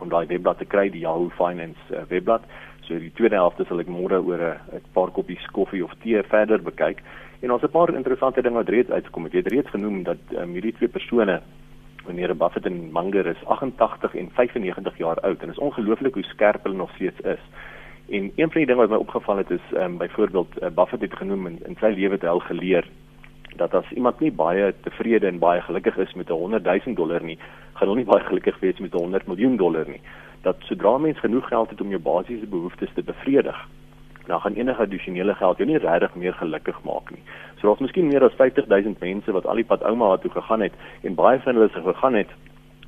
om 0.00 0.10
daai 0.12 0.26
webblad 0.26 0.58
te 0.60 0.68
kry, 0.68 0.88
die 0.90 1.04
Yahoo 1.04 1.30
Finance 1.38 1.80
uh, 1.94 2.04
webblad. 2.10 2.44
So 2.88 2.98
die 2.98 3.12
tweede 3.16 3.38
helfte 3.38 3.64
sal 3.68 3.80
ek 3.80 3.92
môre 3.92 4.20
oor 4.20 4.42
'n 4.74 4.82
paar 4.96 5.12
koppies 5.14 5.46
koffie 5.54 5.84
of 5.84 5.94
tee 6.02 6.22
verder 6.22 6.58
bekyk. 6.58 7.04
En 7.40 7.52
ons 7.52 7.62
het 7.62 7.70
'n 7.70 7.78
paar 7.78 7.94
interessante 7.94 8.42
dinge 8.42 8.60
wat 8.60 8.68
reeds 8.68 8.90
uitgekom 8.90 9.24
het. 9.24 9.32
Jy 9.32 9.42
het 9.44 9.52
reeds 9.52 9.70
genoem 9.70 10.02
dat 10.02 10.20
um, 10.36 10.52
hierdie 10.52 10.74
twee 10.74 10.88
persone 10.88 11.40
meneer 12.10 12.36
Buffett 12.36 12.66
en 12.66 12.92
Munger 12.92 13.26
is 13.26 13.44
88 13.44 14.14
en 14.14 14.30
95 14.32 14.98
jaar 14.98 15.20
oud 15.20 15.42
en 15.42 15.50
is 15.50 15.58
ongelooflik 15.58 16.14
hoe 16.14 16.22
skerp 16.22 16.62
hulle 16.62 16.76
nog 16.76 16.94
steeds 16.94 17.20
is. 17.20 17.44
En 18.10 18.32
een 18.36 18.50
van 18.50 18.60
die 18.60 18.66
dinge 18.66 18.80
wat 18.80 18.90
my 18.90 18.96
opgeval 18.96 19.36
het 19.36 19.50
is 19.50 19.66
ehm 19.72 19.84
um, 19.84 19.98
byvoorbeeld 19.98 20.62
uh, 20.62 20.68
Buffett 20.74 21.02
het 21.02 21.16
genoem 21.16 21.46
in, 21.46 21.58
in 21.66 21.76
sy 21.80 21.92
lewe 21.94 22.18
het 22.18 22.26
hy 22.26 22.28
al 22.28 22.46
geleer 22.50 22.88
dat 23.56 23.74
as 23.74 23.90
iemand 23.90 24.20
nie 24.20 24.32
baie 24.32 24.74
tevrede 24.82 25.26
en 25.26 25.38
baie 25.38 25.60
gelukkig 25.60 25.96
is 25.96 26.14
met 26.14 26.30
'n 26.30 26.32
100 26.32 26.64
000 26.64 26.94
dollar 26.94 27.22
nie, 27.22 27.38
gaan 27.72 27.88
hulle 27.88 27.96
nie 27.96 28.10
baie 28.12 28.24
gelukkig 28.24 28.58
wees 28.60 28.78
met 28.78 28.94
'n 28.94 28.98
100 28.98 29.26
miljoen 29.26 29.56
dollar 29.56 29.88
nie. 29.88 30.00
Dat 30.42 30.56
sodra 30.58 30.98
mens 30.98 31.18
genoeg 31.18 31.48
geld 31.48 31.70
het 31.70 31.80
om 31.80 31.88
jou 31.88 32.00
basiese 32.02 32.46
behoeftes 32.46 32.92
te 32.94 33.02
bevredig, 33.02 33.68
dan 34.30 34.40
gaan 34.40 34.54
enige 34.54 34.82
addisionele 34.82 35.34
geld 35.34 35.58
jou 35.58 35.68
nie 35.68 35.78
regtig 35.78 36.14
meer 36.14 36.34
gelukkig 36.38 36.78
maak 36.86 37.10
nie. 37.10 37.22
So 37.58 37.68
daar's 37.68 37.82
miskien 37.84 38.08
meer 38.08 38.24
as 38.24 38.36
50 38.38 38.68
000 38.70 38.96
mense 39.00 39.32
wat 39.32 39.46
al 39.46 39.60
die 39.60 39.66
pad 39.66 39.82
ouma 39.82 40.16
toe 40.16 40.30
gegaan 40.30 40.64
het 40.66 40.74
en 41.02 41.18
baie 41.18 41.40
van 41.44 41.58
hulle 41.58 41.68
se 41.74 41.82
gegaan 41.82 42.14
het 42.14 42.30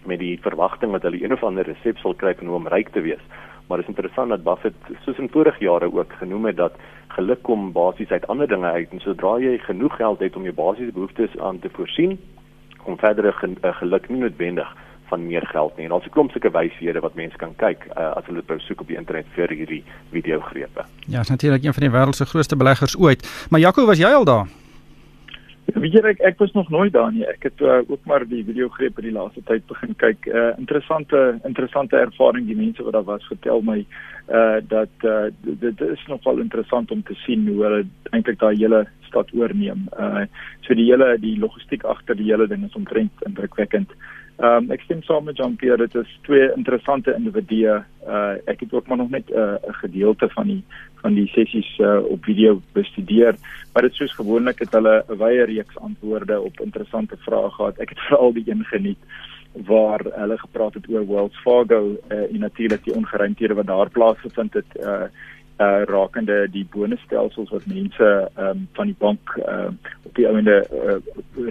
met 0.06 0.18
die 0.18 0.38
verwagting 0.42 0.92
dat 0.92 1.02
hulle 1.02 1.22
een 1.22 1.32
of 1.32 1.42
ander 1.44 1.66
resep 1.66 1.98
sal 1.98 2.14
kry 2.14 2.34
om 2.46 2.68
ryk 2.68 2.92
te 2.92 3.00
wees. 3.00 3.24
Maar 3.68 3.78
dit 3.78 3.88
is 3.88 3.94
interessant 3.94 4.28
dat 4.28 4.44
Buffett 4.44 4.76
soos 5.04 5.18
in 5.18 5.30
vorige 5.30 5.64
jare 5.64 5.92
ook 5.92 6.12
genoem 6.18 6.44
het 6.44 6.56
dat 6.56 6.74
geluk 7.08 7.42
kom 7.42 7.72
basies 7.72 8.10
uit 8.10 8.26
ander 8.26 8.48
dinge 8.48 8.70
uit 8.70 8.90
en 8.90 9.00
sodra 9.00 9.38
jy 9.38 9.58
genoeg 9.58 9.96
geld 9.96 10.20
het 10.20 10.36
om 10.36 10.42
jou 10.42 10.54
basiese 10.54 10.92
behoeftes 10.92 11.38
aan 11.38 11.58
te 11.58 11.70
voorsien, 11.72 12.18
kom 12.84 12.98
verdere 12.98 13.32
geluk 13.80 14.08
nie 14.08 14.20
noodwendig 14.20 14.74
van 15.12 15.26
meer 15.26 15.46
geld 15.52 15.76
nie. 15.76 15.84
En 15.86 15.92
daar's 15.94 16.08
'n 16.08 16.14
klomp 16.16 16.30
sulke 16.32 16.50
wyshede 16.56 17.04
wat 17.04 17.14
mense 17.14 17.36
kan 17.36 17.54
kyk 17.56 17.86
uh, 17.90 18.16
as 18.16 18.26
hulle 18.26 18.42
dit 18.46 18.60
soek 18.68 18.80
op 18.80 18.88
die 18.88 18.96
internet 18.96 19.28
vir 19.36 19.54
hierdie 19.60 19.84
videogrepe. 20.10 20.88
Ja, 21.06 21.20
is 21.20 21.34
natuurlik 21.34 21.64
een 21.64 21.76
van 21.78 21.86
die 21.86 21.94
wêreld 21.96 22.16
se 22.16 22.26
grootste 22.26 22.56
beleggers 22.56 22.98
ooit. 22.98 23.22
Maar 23.50 23.60
Jaco, 23.60 23.86
was 23.86 23.98
jy 23.98 24.12
al 24.12 24.24
daar? 24.24 24.46
Ja, 25.70 25.80
weet 25.80 25.94
jy 25.94 26.00
ek 26.10 26.22
ek 26.26 26.40
was 26.42 26.52
nog 26.52 26.70
nooit 26.74 26.92
daar 26.92 27.12
nie. 27.14 27.22
Ek 27.28 27.44
het 27.46 27.60
uh, 27.62 27.78
ook 27.86 28.00
maar 28.10 28.24
die 28.28 28.42
videogrepe 28.44 29.04
die 29.04 29.12
laaste 29.14 29.42
tyd 29.46 29.66
begin 29.70 29.94
kyk. 30.00 30.26
Uh 30.26 30.50
interessante 30.58 31.20
interessante 31.46 31.96
ervaring 31.96 32.48
die 32.48 32.58
mense 32.58 32.82
wat 32.82 32.96
daar 32.96 33.06
was 33.06 33.28
vertel 33.30 33.62
my 33.62 33.78
uh 34.28 34.58
dat 34.68 35.06
uh 35.06 35.30
dit 35.62 35.84
is 35.86 36.02
nogal 36.10 36.42
interessant 36.42 36.90
om 36.90 37.02
te 37.02 37.14
sien 37.22 37.46
hoe 37.48 37.62
hulle 37.62 37.84
eintlik 38.10 38.40
daai 38.42 38.56
hele 38.56 38.82
stad 39.06 39.30
oorneem. 39.38 39.86
Uh 39.98 40.26
so 40.66 40.74
die 40.74 40.88
hele 40.90 41.14
die 41.22 41.38
logistiek 41.38 41.86
agter 41.94 42.18
die 42.18 42.30
hele 42.32 42.48
ding 42.50 42.66
is 42.66 42.74
omtrent 42.82 43.24
indrukwekkend. 43.28 43.94
Ehm 44.42 44.64
um, 44.64 44.72
ek 44.74 44.80
stem 44.82 45.02
saam 45.06 45.28
met 45.28 45.36
Jean 45.38 45.52
Pierre 45.54 45.84
dit 45.84 45.92
is 46.00 46.14
twee 46.26 46.48
interessante 46.56 47.12
individue. 47.14 47.76
Uh 48.02 48.32
ek 48.50 48.64
het 48.64 48.72
ook 48.74 48.88
maar 48.90 48.98
nog 48.98 49.10
net 49.10 49.30
'n 49.30 49.38
uh, 49.38 49.74
gedeelte 49.82 50.28
van 50.28 50.46
die 50.46 50.64
van 51.02 51.14
die 51.14 51.26
sessies 51.26 51.78
uh, 51.78 52.02
op 52.04 52.24
video 52.24 52.60
bestudeer, 52.72 53.36
maar 53.72 53.82
dit 53.82 53.94
soos 53.94 54.14
gewoonlik 54.14 54.58
het 54.58 54.72
hulle 54.72 55.04
'n 55.08 55.18
wye 55.18 55.44
reeks 55.44 55.78
antwoorde 55.78 56.40
op 56.40 56.60
interessante 56.60 57.16
vrae 57.16 57.50
gehad. 57.50 57.78
Ek 57.78 57.88
het 57.88 58.00
veral 58.06 58.32
die 58.32 58.50
een 58.50 58.64
geniet 58.64 58.98
waar 59.52 60.00
hulle 60.10 60.38
gepraat 60.38 60.74
het 60.74 60.88
oor 60.90 61.06
Wells 61.06 61.38
Fargo 61.44 61.96
uh, 62.10 62.18
en 62.34 62.38
natuurlik 62.38 62.84
die 62.84 62.94
ongeruimthede 62.94 63.54
wat 63.54 63.66
daar 63.66 63.90
plaasgevind 63.90 64.54
het 64.54 64.70
uh 64.80 65.06
uh 65.60 65.82
rakende 65.84 66.48
die 66.50 66.64
bonusstelsels 66.70 67.50
wat 67.50 67.66
mense 67.66 68.08
ehm 68.36 68.48
um, 68.48 68.68
van 68.72 68.86
die 68.86 68.96
bank 68.98 69.36
uh 69.38 69.68
op 70.02 70.14
die 70.14 70.26
ouende 70.28 70.66
uh, 70.72 70.96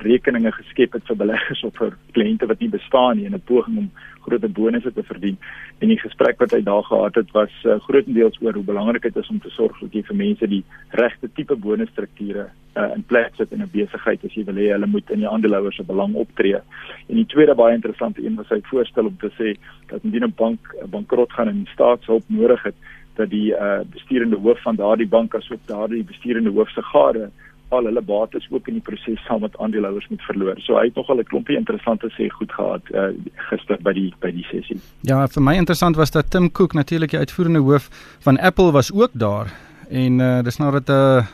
rekeninge 0.03 0.51
geskep 0.51 0.93
het 0.93 1.05
vir 1.05 1.15
beleggers 1.15 1.63
of 1.63 1.75
vir 1.77 1.93
kliënte 2.11 2.45
wat 2.45 2.59
nie 2.59 2.69
bestaan 2.69 3.17
nie 3.17 3.25
in 3.25 3.35
'n 3.35 3.43
poging 3.45 3.77
om 3.77 3.91
groot 4.21 4.53
bonusse 4.53 4.93
te 4.93 5.03
verdien. 5.03 5.37
En 5.79 5.87
die 5.87 5.99
gesprek 5.99 6.39
wat 6.39 6.51
hy 6.51 6.61
daar 6.61 6.83
gehad 6.83 7.15
het 7.15 7.31
was 7.31 7.53
uh, 7.63 7.79
grootendeels 7.79 8.37
oor 8.41 8.53
hoe 8.53 8.63
belangrik 8.63 9.01
dit 9.01 9.15
is 9.15 9.29
om 9.29 9.39
te 9.39 9.49
sorg 9.49 9.79
dat 9.79 9.93
jy 9.93 10.03
vir 10.03 10.15
mense 10.15 10.47
die 10.47 10.63
regte 10.89 11.29
tipe 11.33 11.55
bonusstrukture 11.55 12.49
uh 12.75 12.89
in 12.95 13.03
plek 13.03 13.33
sit 13.35 13.51
in 13.51 13.61
'n 13.61 13.71
besigheid 13.71 14.23
as 14.25 14.33
jy 14.33 14.43
wil 14.45 14.55
hê 14.55 14.71
hulle 14.71 14.87
moet 14.87 15.09
in 15.11 15.19
die 15.19 15.27
aandeelhouers 15.27 15.75
se 15.75 15.83
belang 15.83 16.13
optree. 16.15 16.61
En 17.09 17.15
die 17.15 17.25
tweede 17.25 17.55
baie 17.55 17.75
interessante 17.75 18.23
een 18.25 18.35
was 18.35 18.49
hy 18.49 18.61
voorstel 18.61 19.05
om 19.05 19.17
te 19.17 19.31
sê 19.39 19.57
dat 19.87 20.03
indien 20.03 20.23
'n 20.23 20.33
bank 20.37 20.75
bankrot 20.89 21.31
gaan 21.33 21.47
en 21.47 21.67
staatshulp 21.73 22.23
nodig 22.27 22.63
het 22.63 22.75
dat 23.15 23.29
die 23.29 23.51
uh, 23.51 23.79
besturende 23.91 24.37
hoof 24.37 24.61
van 24.61 24.75
daardie 24.75 25.07
bank 25.07 25.35
asook 25.35 25.59
daardie 25.65 26.03
besturende 26.03 26.49
hoof 26.49 26.69
se 26.69 26.81
gade 26.81 27.29
al 27.71 27.87
hulle 27.87 28.01
bates 28.01 28.47
ook 28.51 28.67
in 28.67 28.79
die 28.79 28.83
proses 28.83 29.19
saam 29.25 29.41
met 29.45 29.57
aandeelhouers 29.57 30.07
moet 30.11 30.21
verloor. 30.27 30.59
So 30.59 30.75
hy 30.75 30.85
het 30.89 30.95
nogal 30.95 31.19
'n 31.19 31.29
klompie 31.31 31.57
interessante 31.57 32.09
sê 32.17 32.27
goed 32.29 32.51
gehad 32.51 32.81
uh, 32.91 33.11
gister 33.49 33.77
by 33.81 33.93
die 33.93 34.13
by 34.19 34.31
die 34.31 34.45
sessie. 34.51 34.79
Ja, 35.01 35.27
vir 35.27 35.43
my 35.43 35.55
interessant 35.55 35.95
was 35.95 36.11
dat 36.11 36.31
Tim 36.31 36.51
Cook 36.51 36.73
natuurlik 36.73 37.11
die 37.11 37.19
uitvoerende 37.19 37.59
hoof 37.59 37.89
van 38.19 38.37
Apple 38.39 38.71
was 38.71 38.91
ook 38.93 39.11
daar 39.13 39.47
en 39.89 40.19
uh, 40.19 40.41
dis 40.43 40.57
nou 40.57 40.71
dat 40.71 40.89
'n 40.89 40.91
uh, 40.91 41.25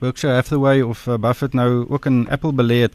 Berkshire 0.00 0.34
Hathaway 0.34 0.80
of 0.82 1.06
uh, 1.06 1.14
Buffett 1.16 1.54
nou 1.54 1.86
ook 1.88 2.06
in 2.06 2.28
Apple 2.30 2.52
belê 2.52 2.80
het. 2.80 2.94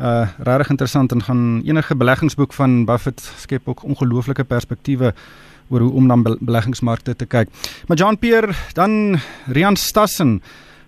Uh 0.00 0.28
regtig 0.38 0.68
interessant 0.70 1.12
en 1.12 1.22
gaan 1.22 1.62
enige 1.64 1.96
beleggingsboek 1.96 2.52
van 2.52 2.84
Buffett 2.84 3.20
skep 3.20 3.68
ook 3.68 3.82
ongelooflike 3.82 4.44
perspektiewe 4.44 5.14
oor 5.68 5.80
hoe 5.80 5.92
om 5.92 6.06
na 6.06 6.16
beleggingsmarkte 6.22 7.16
te 7.16 7.26
kyk. 7.26 7.48
Maar 7.86 7.96
Jean 7.96 8.18
Pierre, 8.18 8.54
dan 8.74 9.18
Rian 9.46 9.76
Stassen 9.76 10.40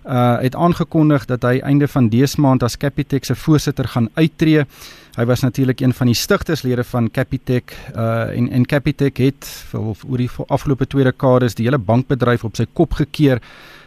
uh 0.04 0.38
het 0.40 0.54
aangekondig 0.56 1.26
dat 1.28 1.42
hy 1.42 1.58
einde 1.60 1.88
van 1.88 2.08
dese 2.08 2.40
maand 2.40 2.62
as 2.62 2.76
Capitec 2.76 3.24
se 3.24 3.34
voorsitter 3.34 3.88
gaan 3.88 4.08
uittreë. 4.14 4.64
Hy 5.16 5.24
was 5.24 5.40
natuurlik 5.40 5.80
een 5.80 5.92
van 5.92 6.06
die 6.06 6.14
stigterslede 6.14 6.84
van 6.84 7.10
Capitec 7.10 7.74
uh 7.94 8.30
en 8.36 8.48
en 8.50 8.64
Capitec 8.66 9.16
het 9.16 9.44
vir 9.70 9.80
oor 10.08 10.16
die 10.16 10.30
afgelope 10.48 10.86
twee 10.86 11.04
dekades 11.04 11.54
die 11.54 11.66
hele 11.66 11.78
bankbedryf 11.78 12.44
op 12.44 12.56
sy 12.56 12.66
kop 12.72 12.92
gekeer. 12.92 13.42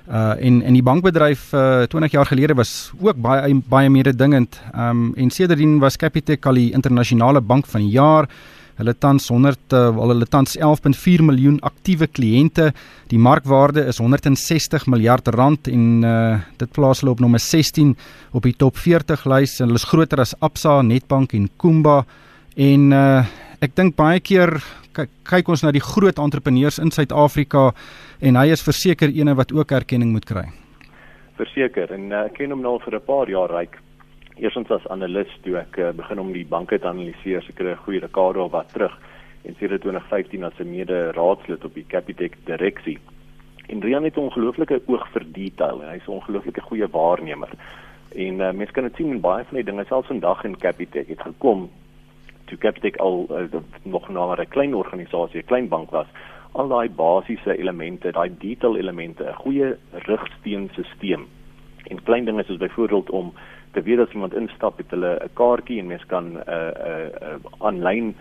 Uh 0.08 0.36
en 0.38 0.62
en 0.62 0.74
die 0.74 0.84
bankbedryf 0.84 1.54
uh 1.54 1.84
20 1.90 2.12
jaar 2.12 2.26
gelede 2.26 2.54
was 2.54 2.92
ook 3.00 3.18
baie 3.18 3.62
baie 3.70 3.90
mededingend. 3.90 4.62
Um 4.76 5.14
en 5.16 5.30
sedertdien 5.30 5.80
was 5.80 5.98
Capitec 5.98 6.46
al 6.46 6.54
die 6.54 6.74
internasionale 6.74 7.42
bank 7.42 7.66
van 7.66 7.82
die 7.82 7.90
jaar. 7.90 8.30
Hulle 8.80 8.94
tans 8.98 9.28
100 9.30 9.76
uh, 9.78 9.90
al 10.02 10.14
hulle 10.16 10.26
tans 10.26 10.56
11.4 10.58 11.22
miljoen 11.26 11.60
aktiewe 11.62 12.08
kliënte. 12.10 12.72
Die 13.12 13.20
markwaarde 13.22 13.86
is 13.92 14.00
160 14.02 14.88
miljard 14.90 15.30
rand 15.36 15.70
en 15.70 15.86
uh, 16.02 16.40
dit 16.58 16.72
plaas 16.74 17.04
hulle 17.04 17.14
op 17.14 17.22
nommer 17.22 17.42
16 17.42 17.94
op 18.34 18.48
die 18.48 18.56
top 18.58 18.80
40 18.82 19.28
lys 19.30 19.60
en 19.60 19.70
hulle 19.70 19.82
is 19.82 19.90
groter 19.90 20.24
as 20.24 20.34
Absa, 20.42 20.82
Nedbank 20.82 21.38
en 21.38 21.50
Kumba. 21.62 22.02
En 22.58 22.90
uh, 22.94 23.22
ek 23.62 23.78
dink 23.78 23.96
baie 24.00 24.24
keer 24.26 24.58
kyk 24.94 25.48
ons 25.50 25.64
na 25.66 25.72
die 25.74 25.82
groot 25.82 26.20
entrepreneurs 26.22 26.78
in 26.82 26.92
Suid-Afrika 26.94 27.72
en 28.22 28.38
hy 28.38 28.52
is 28.54 28.62
verseker 28.66 29.14
ene 29.14 29.34
wat 29.38 29.54
ook 29.54 29.74
erkenning 29.74 30.14
moet 30.14 30.26
kry. 30.30 30.46
Verseker 31.38 31.94
en 31.94 32.12
uh, 32.12 32.26
ek 32.28 32.40
ken 32.42 32.54
hom 32.54 32.62
nou 32.66 32.80
vir 32.82 32.98
'n 32.98 33.06
paar 33.06 33.30
jaar 33.30 33.54
ryk 33.54 33.78
Eerstens 34.36 34.72
as 34.72 34.88
analis 34.88 35.30
toe 35.46 35.60
ek 35.60 35.78
uh, 35.78 35.92
begin 35.94 36.20
om 36.20 36.32
die 36.34 36.46
banke 36.46 36.80
te 36.80 36.88
analiseer, 36.90 37.44
seker 37.46 37.70
'n 37.70 37.84
goeie 37.86 38.00
dekade 38.02 38.42
of 38.42 38.52
wat 38.52 38.74
terug 38.74 38.96
en 39.46 39.56
sedert 39.60 39.82
2015 39.82 40.44
as 40.44 40.60
'n 40.60 40.70
mede-raadslid 40.70 41.66
op 41.66 41.74
die 41.74 41.86
Capitec 41.88 42.38
direksie. 42.46 42.98
En 43.68 43.82
Rian 43.82 44.04
het 44.04 44.18
'n 44.18 44.26
ongelooflike 44.30 44.82
oog 44.86 45.08
vir 45.12 45.24
detail 45.32 45.84
en 45.84 45.90
hy's 45.90 46.08
'n 46.08 46.18
ongelooflike 46.18 46.62
goeie 46.62 46.88
waarnemer. 46.88 47.50
En 48.16 48.40
uh, 48.40 48.52
mense 48.52 48.74
kan 48.74 48.84
dit 48.84 48.96
sien 48.96 49.12
in 49.12 49.22
baie 49.22 49.44
van 49.44 49.56
die 49.56 49.64
dinge 49.64 49.86
selfs 49.86 50.08
vandag 50.08 50.44
in 50.44 50.58
Capitec 50.58 51.08
het 51.08 51.22
gekom 51.22 51.70
toe 52.46 52.58
Capitec 52.58 52.98
al 52.98 53.28
uh, 53.30 53.62
nog 53.84 54.10
na 54.10 54.36
'n 54.36 54.48
klein 54.48 54.76
organisasie, 54.76 55.42
'n 55.42 55.46
klein 55.46 55.68
bank 55.68 55.92
was. 55.92 56.08
Al 56.52 56.68
daai 56.68 56.90
basiese 56.90 57.58
elemente, 57.58 58.12
daai 58.12 58.32
detail 58.38 58.78
elemente, 58.78 59.24
'n 59.24 59.34
goeie 59.34 59.78
rugsteenstelsel 59.92 61.26
en 61.84 62.04
klein 62.04 62.26
dinge 62.26 62.44
soos 62.44 62.58
byvoorbeeld 62.58 63.10
om 63.10 63.34
te 63.74 63.82
weet 63.82 64.00
as 64.00 64.14
iemand 64.14 64.36
instap 64.38 64.78
het 64.78 64.90
hulle 64.94 65.20
'n 65.24 65.34
kaartjie 65.34 65.80
en 65.80 65.88
mens 65.88 66.06
kan 66.06 66.26
'n 66.34 66.38
uh, 66.38 66.72
'n 66.72 66.88
uh, 66.88 67.30
uh, 67.30 67.68
aanlyn 67.68 68.16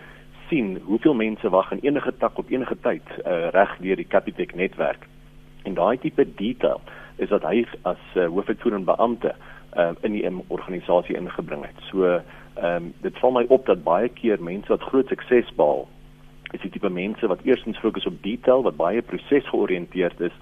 sien 0.49 0.81
hoeveel 0.83 1.13
mense 1.13 1.49
wag 1.49 1.71
in 1.71 1.79
enige 1.81 2.13
tak 2.17 2.37
op 2.37 2.49
enige 2.49 2.77
tyd 2.81 3.07
uh, 3.25 3.49
reg 3.49 3.77
deur 3.79 3.95
die 3.95 4.07
Capitec 4.07 4.55
netwerk. 4.55 5.07
En 5.63 5.73
daai 5.73 5.97
tipe 5.97 6.25
detail 6.35 6.81
is 7.15 7.29
wat 7.29 7.43
hy 7.43 7.65
as 7.81 8.03
uh, 8.15 8.27
hoofuitvoerende 8.27 8.85
beampte 8.85 9.35
uh, 9.77 9.89
in 10.01 10.11
die 10.11 10.25
organisasie 10.47 11.15
ingebring 11.15 11.65
het. 11.65 11.79
So 11.89 12.03
ehm 12.05 12.75
um, 12.75 12.93
dit 13.01 13.17
val 13.17 13.31
my 13.31 13.45
op 13.49 13.65
dat 13.65 13.83
baie 13.83 14.09
keer 14.09 14.43
mense 14.43 14.69
wat 14.69 14.81
groot 14.81 15.07
sukses 15.07 15.49
behaal 15.55 15.87
is 16.53 16.61
die 16.61 16.69
tipe 16.69 16.89
mense 16.89 17.27
wat 17.27 17.41
eerstens 17.43 17.79
fokus 17.81 18.05
op 18.05 18.21
detail 18.21 18.61
wat 18.63 18.77
baie 18.77 19.01
proses 19.01 19.47
georiënteerd 19.49 20.19
is 20.19 20.35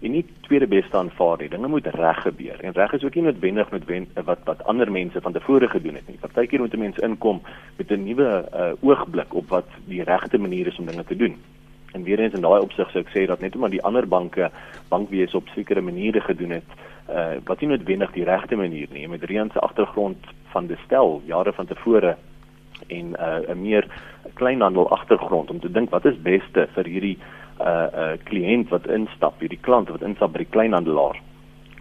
en 0.00 0.10
nie 0.10 0.24
tweede 0.40 0.66
beste 0.66 0.96
aanvaar 0.96 1.40
nie. 1.40 1.48
Dinge 1.48 1.68
moet 1.68 1.86
reg 1.86 2.22
gebeur. 2.22 2.60
En 2.60 2.72
reg 2.72 2.92
is 2.92 3.04
ook 3.04 3.14
nie 3.14 3.24
noodwendig 3.24 3.70
met 3.70 3.84
wen, 3.84 4.08
wat 4.24 4.38
wat 4.44 4.64
ander 4.64 4.90
mense 4.92 5.20
van 5.20 5.32
tevore 5.32 5.68
gedoen 5.68 5.94
het 5.94 6.08
nie. 6.08 6.18
Partykeer 6.20 6.60
moet 6.60 6.74
'n 6.74 6.78
mens 6.78 6.98
inkom 6.98 7.42
met 7.76 7.90
'n 7.90 8.04
nuwe 8.04 8.48
uh, 8.54 8.72
oogblik 8.80 9.34
op 9.34 9.48
wat 9.48 9.68
die 9.84 10.02
regte 10.02 10.38
manier 10.38 10.66
is 10.66 10.78
om 10.78 10.86
dinge 10.86 11.04
te 11.04 11.16
doen. 11.16 11.36
En 11.92 12.02
weer 12.02 12.18
eens 12.18 12.34
in 12.34 12.40
daai 12.40 12.60
opsig 12.60 12.90
sou 12.90 13.04
ek 13.04 13.12
sê 13.14 13.26
dat 13.26 13.40
net 13.40 13.54
omdat 13.54 13.70
die 13.70 13.82
ander 13.82 14.08
banke 14.08 14.50
bankwese 14.88 15.36
op 15.36 15.48
sekere 15.48 15.80
maniere 15.80 16.20
gedoen 16.20 16.50
het, 16.50 16.70
uh, 17.10 17.40
wat 17.44 17.60
nie 17.60 17.68
noodwendig 17.68 18.12
die 18.12 18.24
regte 18.24 18.56
manier 18.56 18.88
nie. 18.90 19.08
Met 19.08 19.24
Rian 19.24 19.50
se 19.52 19.58
agtergrond 19.58 20.16
van 20.52 20.66
bestel 20.66 21.22
jare 21.24 21.52
van 21.52 21.66
tevore 21.66 22.16
en 22.86 23.06
'n 23.10 23.50
uh, 23.50 23.54
meer 23.54 23.86
kleinhandel 24.34 24.90
agtergrond 24.90 25.50
om 25.50 25.60
te 25.60 25.70
dink 25.70 25.90
wat 25.90 26.04
is 26.04 26.22
beste 26.22 26.68
vir 26.74 26.84
hierdie 26.84 27.18
uh, 27.60 27.66
'n 27.66 27.98
uh, 27.98 28.18
kliënt 28.24 28.68
wat 28.68 28.86
instap, 28.86 29.40
hierdie 29.40 29.60
klant 29.60 29.88
wat 29.88 30.02
instap 30.02 30.32
by 30.32 30.38
die 30.38 30.50
kleinhandelaar. 30.50 31.20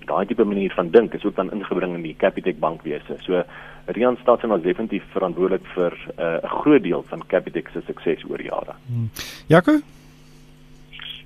Daai 0.06 0.26
tipe 0.26 0.44
manier 0.44 0.74
van 0.74 0.90
dink 0.90 1.14
is 1.14 1.26
ook 1.26 1.36
dan 1.36 1.52
ingebring 1.52 1.96
in 1.96 2.02
die 2.02 2.16
Capitec 2.18 2.60
bankwese. 2.60 3.18
So 3.20 3.44
Rian 3.86 4.18
Stadsen 4.22 4.50
was 4.50 4.62
definitief 4.62 5.04
verantwoordelik 5.12 5.66
vir 5.74 5.94
uh, 5.94 6.26
'n 6.26 6.46
uh, 6.46 6.52
groot 6.62 6.84
deel 6.84 7.04
van 7.08 7.28
Capitec 7.28 7.70
se 7.74 7.82
sukses 7.86 8.24
oor 8.30 8.42
jare. 8.42 8.74
Hmm. 8.88 9.10
Jaco 9.48 9.82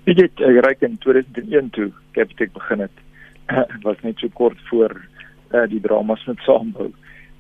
Ek 0.04 0.18
het 0.18 0.32
gereik 0.36 0.82
in 0.82 0.98
2001 0.98 1.70
toe 1.70 1.92
Capitec 2.12 2.54
begin 2.54 2.80
het. 2.80 2.96
was 3.88 4.00
net 4.02 4.18
so 4.18 4.28
kort 4.34 4.58
voor 4.70 4.96
uh, 5.52 5.68
die 5.70 5.82
dramas 5.82 6.26
met 6.26 6.40
saambou. 6.46 6.92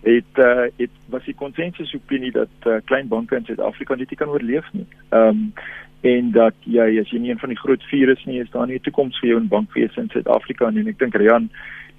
Het 0.02 0.38
uh, 0.40 0.68
het 0.78 0.92
was 1.06 1.26
die 1.26 1.36
konsensus 1.36 1.94
opinie 1.94 2.32
dat 2.32 2.68
uh, 2.68 2.80
klein 2.86 3.08
banke 3.08 3.36
in 3.36 3.46
Suid-Afrika 3.46 3.96
net 3.96 4.10
nie 4.10 4.20
kan 4.20 4.30
oorleef 4.30 4.74
nie. 4.74 4.88
Ehm 5.10 5.28
um, 5.28 5.54
en 6.02 6.32
dat 6.32 6.56
jy 6.64 7.00
as 7.02 7.10
jy 7.12 7.20
nie 7.20 7.32
een 7.34 7.40
van 7.40 7.50
die 7.50 7.60
groot 7.60 7.84
vier 7.92 8.10
is 8.10 8.24
nie, 8.26 8.40
is 8.40 8.52
daar 8.52 8.68
nie 8.68 8.76
'n 8.76 8.86
toekoms 8.88 9.20
vir 9.20 9.30
jou 9.30 9.40
in 9.40 9.48
bankwese 9.48 10.00
in 10.00 10.10
Suid-Afrika 10.10 10.70
nie. 10.70 10.82
En 10.82 10.88
ek 10.88 11.00
dink 11.00 11.16
Rian 11.16 11.50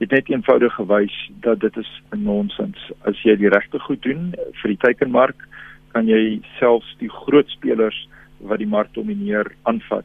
het 0.01 0.11
net 0.11 0.29
eenvoudig 0.31 0.73
gewys 0.75 1.31
dat 1.41 1.61
dit 1.61 1.77
is 1.77 2.03
'n 2.13 2.23
nonsens. 2.25 2.79
As 3.05 3.23
jy 3.23 3.37
die 3.37 3.49
regte 3.49 3.79
goed 3.79 4.03
doen 4.03 4.35
vir 4.63 4.69
die 4.69 4.77
teikenmark, 4.77 5.37
kan 5.93 6.07
jy 6.07 6.41
selfs 6.59 6.97
die 6.99 7.09
groot 7.09 7.49
spelers 7.49 8.09
wat 8.39 8.59
die 8.59 8.67
mark 8.67 8.95
domineer 8.95 9.53
aanvat. 9.63 10.05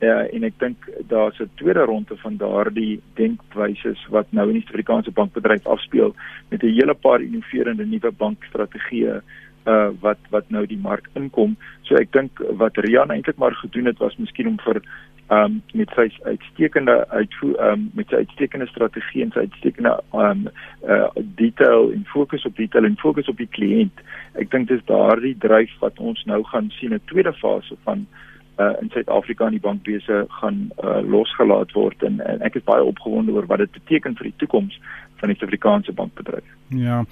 Ja, 0.00 0.22
en 0.30 0.44
ek 0.44 0.58
dink 0.58 0.76
daar's 1.08 1.40
'n 1.40 1.50
tweede 1.54 1.84
ronde 1.84 2.16
van 2.16 2.36
daardie 2.36 3.00
denkwyse 3.14 3.94
wat 4.10 4.26
nou 4.32 4.46
in 4.48 4.54
die 4.54 4.62
Suid-Afrikaanse 4.62 5.10
bankbedryf 5.10 5.66
afspeel 5.66 6.14
met 6.50 6.62
'n 6.62 6.74
hele 6.74 6.94
paar 6.94 7.20
innoverende 7.20 7.86
nuwe 7.86 8.10
bankstrategieë 8.10 9.22
uh 9.68 9.90
wat 10.00 10.18
wat 10.30 10.50
nou 10.54 10.64
die 10.66 10.80
mark 10.80 11.08
inkom. 11.18 11.56
So 11.82 11.96
ek 12.00 12.12
dink 12.16 12.40
wat 12.60 12.78
Rian 12.84 13.12
eintlik 13.14 13.38
maar 13.38 13.56
gedoen 13.60 13.90
het 13.90 13.98
was 14.02 14.16
miskien 14.16 14.48
om 14.48 14.58
vir 14.64 14.80
um 15.30 15.58
met 15.76 15.90
sy 15.96 16.08
uitstekende 16.24 16.96
uitvoer 17.08 17.58
um 17.72 17.88
met 17.94 18.08
sy 18.08 18.22
uitstekende 18.22 18.68
strategie 18.70 19.24
en 19.24 19.34
sy 19.34 19.44
uitstekende 19.48 19.96
um 20.12 20.46
uh 20.88 21.08
detail 21.40 21.92
en 21.92 22.06
fokus 22.12 22.46
op 22.48 22.56
detail 22.56 22.88
en 22.88 22.96
fokus 23.02 23.28
op 23.28 23.36
die 23.36 23.50
kliënt. 23.58 24.04
Ek 24.40 24.50
dink 24.54 24.68
dis 24.72 24.84
daardie 24.88 25.36
dryf 25.44 25.74
wat 25.84 26.00
ons 26.00 26.24
nou 26.24 26.42
gaan 26.52 26.72
sien 26.78 26.94
'n 26.94 27.04
tweede 27.12 27.32
fase 27.42 27.76
van 27.84 28.06
uh 28.58 28.72
in 28.80 28.90
Suid-Afrika 28.90 29.46
in 29.46 29.58
die 29.58 29.66
bankwese 29.66 30.24
gaan 30.40 30.70
uh 30.84 31.00
losgelaat 31.04 31.72
word 31.72 32.02
en, 32.02 32.20
en 32.20 32.40
ek 32.42 32.56
is 32.56 32.64
baie 32.64 32.84
opgewonde 32.84 33.32
oor 33.32 33.46
wat 33.46 33.58
dit 33.58 33.72
beteken 33.72 34.16
vir 34.16 34.30
die 34.32 34.38
toekoms 34.42 34.80
van 35.18 35.28
die 35.28 35.36
Suid-Afrikaanse 35.36 35.92
bankbedryf. 35.92 36.44
Ja. 36.74 37.04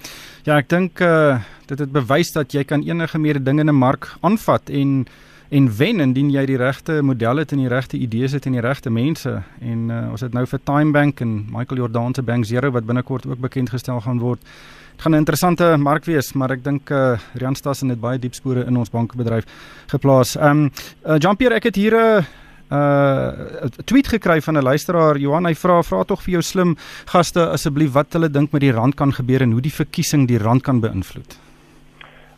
Ja, 0.43 0.57
ek 0.57 0.69
dink 0.69 0.99
uh 1.03 1.39
dit 1.67 1.81
het 1.83 1.91
bewys 1.91 2.29
dat 2.31 2.53
jy 2.55 2.61
kan 2.63 2.85
enige 2.87 3.19
meer 3.19 3.43
dinge 3.43 3.61
in 3.61 3.69
'n 3.69 3.75
mark 3.75 4.07
aanvat 4.21 4.69
en 4.69 5.07
en 5.49 5.77
wen 5.77 5.99
indien 5.99 6.29
jy 6.31 6.45
die 6.45 6.57
regte 6.57 7.01
modelle 7.01 7.39
het 7.39 7.51
en 7.51 7.57
die 7.57 7.67
regte 7.71 7.97
idees 7.97 8.31
het 8.31 8.45
en 8.45 8.51
die 8.51 8.61
regte 8.61 8.89
mense. 8.89 9.43
En 9.59 9.89
uh 9.89 10.11
ons 10.11 10.21
het 10.21 10.33
nou 10.33 10.45
vir 10.45 10.59
Time 10.63 10.91
Bank 10.91 11.21
en 11.21 11.45
Michael 11.51 11.77
Jordan 11.77 12.13
se 12.13 12.21
Bank 12.21 12.45
Zero 12.45 12.71
wat 12.71 12.85
binnekort 12.85 13.27
ook 13.27 13.39
bekend 13.39 13.69
gestel 13.69 14.01
gaan 14.01 14.19
word. 14.19 14.39
Dit 14.95 15.01
gaan 15.01 15.11
'n 15.11 15.17
interessante 15.17 15.77
mark 15.77 16.05
wees, 16.05 16.33
maar 16.33 16.51
ek 16.51 16.63
dink 16.63 16.89
uh 16.89 17.17
Rian 17.33 17.55
Stassen 17.55 17.89
het 17.89 17.99
baie 17.99 18.19
diep 18.19 18.33
spore 18.33 18.65
in 18.65 18.77
ons 18.77 18.89
bankbedryf 18.89 19.45
geplaas. 19.87 20.35
Um 20.35 20.71
uh, 21.05 21.17
Jean-Pierre, 21.17 21.55
ek 21.55 21.63
het 21.63 21.75
hier 21.75 21.93
'n 21.93 22.17
uh, 22.17 22.23
uh 22.71 23.31
'n 23.63 23.83
tweet 23.85 24.07
gekry 24.07 24.41
van 24.41 24.57
'n 24.57 24.63
luisteraar 24.63 25.17
Johan 25.17 25.45
hy 25.45 25.55
vra 25.55 25.81
vra 25.83 26.03
tog 26.03 26.21
vir 26.23 26.31
jou 26.31 26.41
slim 26.41 26.75
gaste 27.05 27.39
asseblief 27.39 27.93
wat 27.93 28.13
hulle 28.13 28.29
dink 28.29 28.51
met 28.51 28.61
die 28.61 28.71
rand 28.71 28.95
kan 28.95 29.11
gebeur 29.11 29.41
en 29.41 29.51
hoe 29.51 29.61
die 29.61 29.73
verkiesing 29.73 30.27
die 30.27 30.37
rand 30.37 30.63
kan 30.63 30.79
beïnvloed. 30.81 31.47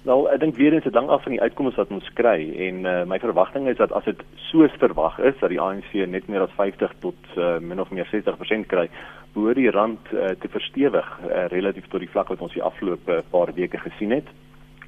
Wel, 0.03 0.29
ek 0.31 0.39
dink 0.39 0.55
weer 0.55 0.73
eens 0.73 0.83
dit 0.83 0.95
hang 0.95 1.09
af 1.09 1.23
van 1.23 1.31
die 1.31 1.41
uitkomste 1.41 1.81
wat 1.81 1.91
ons 1.91 2.13
kry 2.13 2.39
en 2.67 2.85
uh, 2.85 3.03
my 3.05 3.19
verwagting 3.19 3.67
is 3.67 3.77
dat 3.77 3.91
as 3.91 4.05
dit 4.05 4.21
soos 4.49 4.71
verwag 4.79 5.19
is 5.19 5.35
dat 5.41 5.49
die 5.49 5.59
ANC 5.59 5.91
net 6.07 6.27
meer 6.27 6.41
as 6.41 6.55
50 6.55 6.93
tot 7.03 7.15
uh, 7.35 7.57
min 7.59 7.79
of 7.83 7.91
meer 7.91 8.07
60% 8.07 8.69
kry, 8.71 8.87
behoort 9.33 9.59
die 9.59 9.69
rand 9.69 9.99
uh, 10.13 10.31
te 10.39 10.47
verstewig 10.47 11.09
uh, 11.27 11.47
relatief 11.51 11.89
tot 11.91 11.99
die 11.99 12.09
vlak 12.09 12.31
wat 12.31 12.41
ons 12.41 12.55
die 12.55 12.63
afgelope 12.63 13.23
paar 13.29 13.51
weke 13.53 13.77
gesien 13.77 14.15
het 14.15 14.31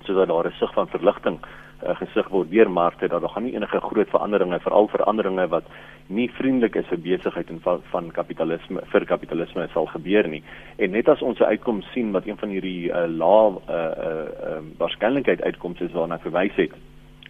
sodat 0.03 0.27
daar 0.27 0.47
'n 0.47 0.57
sig 0.59 0.73
van 0.73 0.87
verligting 0.87 1.39
uh, 1.83 1.95
gesig 1.95 2.27
word 2.29 2.51
deur 2.51 2.69
markte 2.71 3.07
dat 3.07 3.21
daar 3.21 3.29
gaan 3.29 3.43
nie 3.43 3.55
enige 3.55 3.79
groot 3.79 4.09
veranderinge 4.09 4.59
veral 4.59 4.87
veranderinge 4.87 5.47
wat 5.47 5.63
nie 6.07 6.29
vriendelik 6.29 6.75
is 6.75 6.87
vir 6.87 6.99
besigheid 6.99 7.49
en 7.49 7.59
van, 7.61 7.81
van 7.91 8.11
kapitalisme 8.11 8.81
vir 8.91 9.05
kapitalisme 9.05 9.67
sal 9.73 9.85
gebeur 9.85 10.27
nie. 10.27 10.43
En 10.77 10.91
net 10.91 11.09
as 11.09 11.21
ons 11.21 11.39
'n 11.39 11.43
uitkoms 11.43 11.91
sien 11.93 12.11
wat 12.11 12.25
een 12.25 12.37
van 12.37 12.49
hierdie 12.49 12.89
uh, 12.89 13.07
lae 13.07 13.49
uh, 13.49 13.75
uh, 13.75 14.27
uh, 14.49 14.61
waarskynlikheid 14.77 15.41
uitkomste 15.41 15.85
is 15.85 15.91
waarna 15.91 16.19
verwys 16.19 16.55
het 16.55 16.71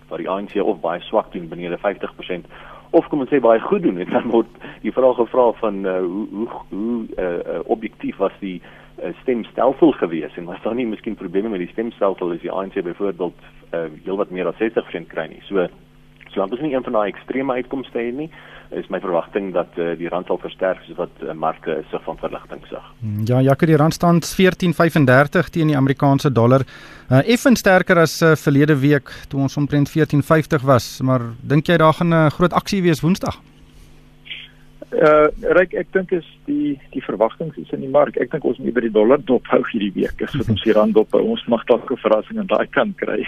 waar 0.10 0.20
die 0.20 0.30
ANC 0.30 0.56
of 0.56 0.82
baie 0.82 1.02
swak 1.02 1.32
doen 1.32 1.48
benede 1.48 1.78
50% 1.78 2.46
of 2.90 3.08
kom 3.08 3.20
ons 3.20 3.30
sê 3.30 3.40
baie 3.40 3.60
goed 3.60 3.82
doen 3.82 3.98
en 3.98 4.10
dan 4.18 4.30
word 4.30 4.48
die 4.82 4.92
vraag 4.92 5.16
gevra 5.16 5.52
van 5.52 5.86
uh, 5.86 6.00
hoe 6.00 6.28
hoe 6.32 6.48
hoe 6.70 7.06
uh, 7.18 7.60
objektief 7.66 8.18
was 8.18 8.34
die 8.40 8.60
uh, 8.60 8.81
stemstelsel 9.22 9.92
gewees 9.92 10.38
en 10.38 10.46
was 10.46 10.62
daar 10.64 10.76
nie 10.76 10.88
miskien 10.88 11.16
probleme 11.16 11.50
met 11.50 11.60
die 11.60 11.72
stemstelsel 11.72 12.32
as 12.32 12.42
die 12.42 12.52
ANC 12.52 12.82
byvoorbeeld 12.84 13.40
uh, 13.74 13.88
heelwat 14.06 14.30
meer 14.30 14.48
as 14.48 14.60
60% 14.62 15.08
kry 15.08 15.28
nie. 15.32 15.42
So 15.48 15.68
solank 16.32 16.56
ons 16.56 16.64
nie 16.64 16.74
een 16.76 16.84
van 16.84 16.96
daai 16.96 17.12
ekstreme 17.12 17.54
uitkomste 17.60 18.00
het 18.00 18.16
nie, 18.16 18.30
is 18.72 18.88
my 18.88 19.02
verwagting 19.04 19.52
dat 19.56 19.76
uh, 19.76 19.92
die 20.00 20.08
rand 20.12 20.30
sal 20.32 20.40
versterk 20.40 20.80
soos 20.86 21.00
wat 21.00 21.24
uh, 21.26 21.36
marke 21.36 21.82
sig 21.92 22.04
van 22.06 22.20
verligting 22.22 22.64
sig. 22.70 22.86
Hmm, 23.02 23.26
ja, 23.28 23.42
Jacques, 23.44 23.68
die 23.68 23.80
rand 23.80 23.94
staan 23.94 24.22
14.35 24.24 25.52
teen 25.52 25.74
die 25.74 25.78
Amerikaanse 25.78 26.32
dollar. 26.32 26.64
Uh, 27.10 27.20
Effens 27.28 27.60
sterker 27.60 28.00
as 28.00 28.22
uh, 28.22 28.36
verlede 28.40 28.80
week 28.80 29.12
toe 29.28 29.44
ons 29.44 29.58
omtrent 29.60 29.92
14.50 29.92 30.64
was, 30.64 30.94
maar 31.04 31.34
dink 31.42 31.68
jy 31.68 31.78
daar 31.78 32.00
gaan 32.00 32.14
'n 32.16 32.28
uh, 32.28 32.30
groot 32.32 32.54
aksie 32.54 32.82
wees 32.82 33.04
Woensdag? 33.04 33.42
Uh 34.92 35.32
Ryk, 35.56 35.74
ek 35.80 35.92
dink 35.96 36.12
is 36.12 36.28
die 36.46 36.76
die 36.92 37.04
verwagtinge 37.06 37.56
is 37.62 37.72
in 37.72 37.86
die 37.86 37.92
mark. 37.92 38.18
Ek 38.20 38.32
dink 38.32 38.44
ons 38.46 38.60
moet 38.60 38.76
by 38.76 38.84
die 38.84 38.92
dollar 38.92 39.22
dop 39.24 39.48
hou 39.48 39.62
hierdie 39.72 39.94
week. 39.96 40.20
As 40.26 40.36
ons 40.44 40.66
die 40.66 40.76
rand 40.76 40.98
dop 40.98 41.16
ons 41.16 41.48
mag 41.48 41.64
dalk 41.70 41.92
'n 41.92 42.04
verrassing 42.04 42.40
aan 42.40 42.52
daai 42.52 42.68
kant 42.68 42.98
kry. 43.00 43.24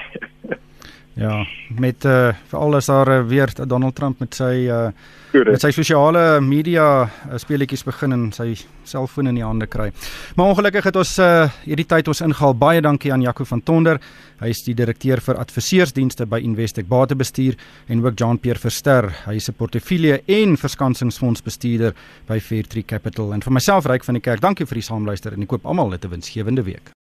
Ja, 1.13 1.43
met 1.69 2.05
uh 2.05 2.31
veral 2.49 2.75
as 2.75 2.87
daar 2.89 3.09
uh, 3.19 3.25
weer 3.27 3.51
Donald 3.67 3.95
Trump 3.95 4.19
met 4.19 4.33
sy 4.33 4.65
uh 4.65 4.89
met 5.33 5.61
sy 5.61 5.69
sosiale 5.73 6.41
media 6.41 6.85
uh, 7.03 7.37
speletjies 7.37 7.83
begin 7.85 8.15
en 8.15 8.23
sy 8.33 8.55
selfoon 8.83 9.29
in 9.29 9.37
die 9.37 9.45
hande 9.45 9.67
kry. 9.69 9.91
Maar 10.35 10.53
ongelukkig 10.53 10.89
het 10.89 10.97
ons 10.97 11.11
uh 11.21 11.45
hierdie 11.67 11.85
tyd 11.85 12.09
ons 12.09 12.21
ingehaal. 12.25 12.57
Baie 12.57 12.81
dankie 12.81 13.13
aan 13.13 13.21
Jaco 13.21 13.45
van 13.45 13.61
Tonder. 13.61 13.99
Hy 14.41 14.49
is 14.49 14.63
die 14.65 14.73
direkteur 14.73 15.21
vir 15.21 15.37
adviseursdienste 15.37 16.25
by 16.25 16.41
Investec 16.41 16.89
Batebestuur 16.89 17.59
en 17.87 18.01
ook 18.05 18.17
Jean-Pierre 18.17 18.59
Verster. 18.59 19.11
Hy 19.27 19.35
is 19.35 19.49
'n 19.49 19.53
portefeulje 19.53 20.21
en 20.25 20.57
verskansingsfondsbestuurder 20.57 21.93
by 22.27 22.39
Fairtree 22.39 22.83
Capital. 22.83 23.33
En 23.33 23.41
vir 23.41 23.53
myself 23.53 23.85
Ryk 23.85 24.03
van 24.03 24.15
die 24.15 24.21
Kerk, 24.21 24.41
dankie 24.41 24.65
vir 24.65 24.81
die 24.81 24.89
saamluister 24.89 25.33
en 25.33 25.41
ek 25.43 25.47
koop 25.47 25.65
almal 25.65 25.93
'n 25.93 26.09
winsgewende 26.09 26.63
week. 26.63 26.93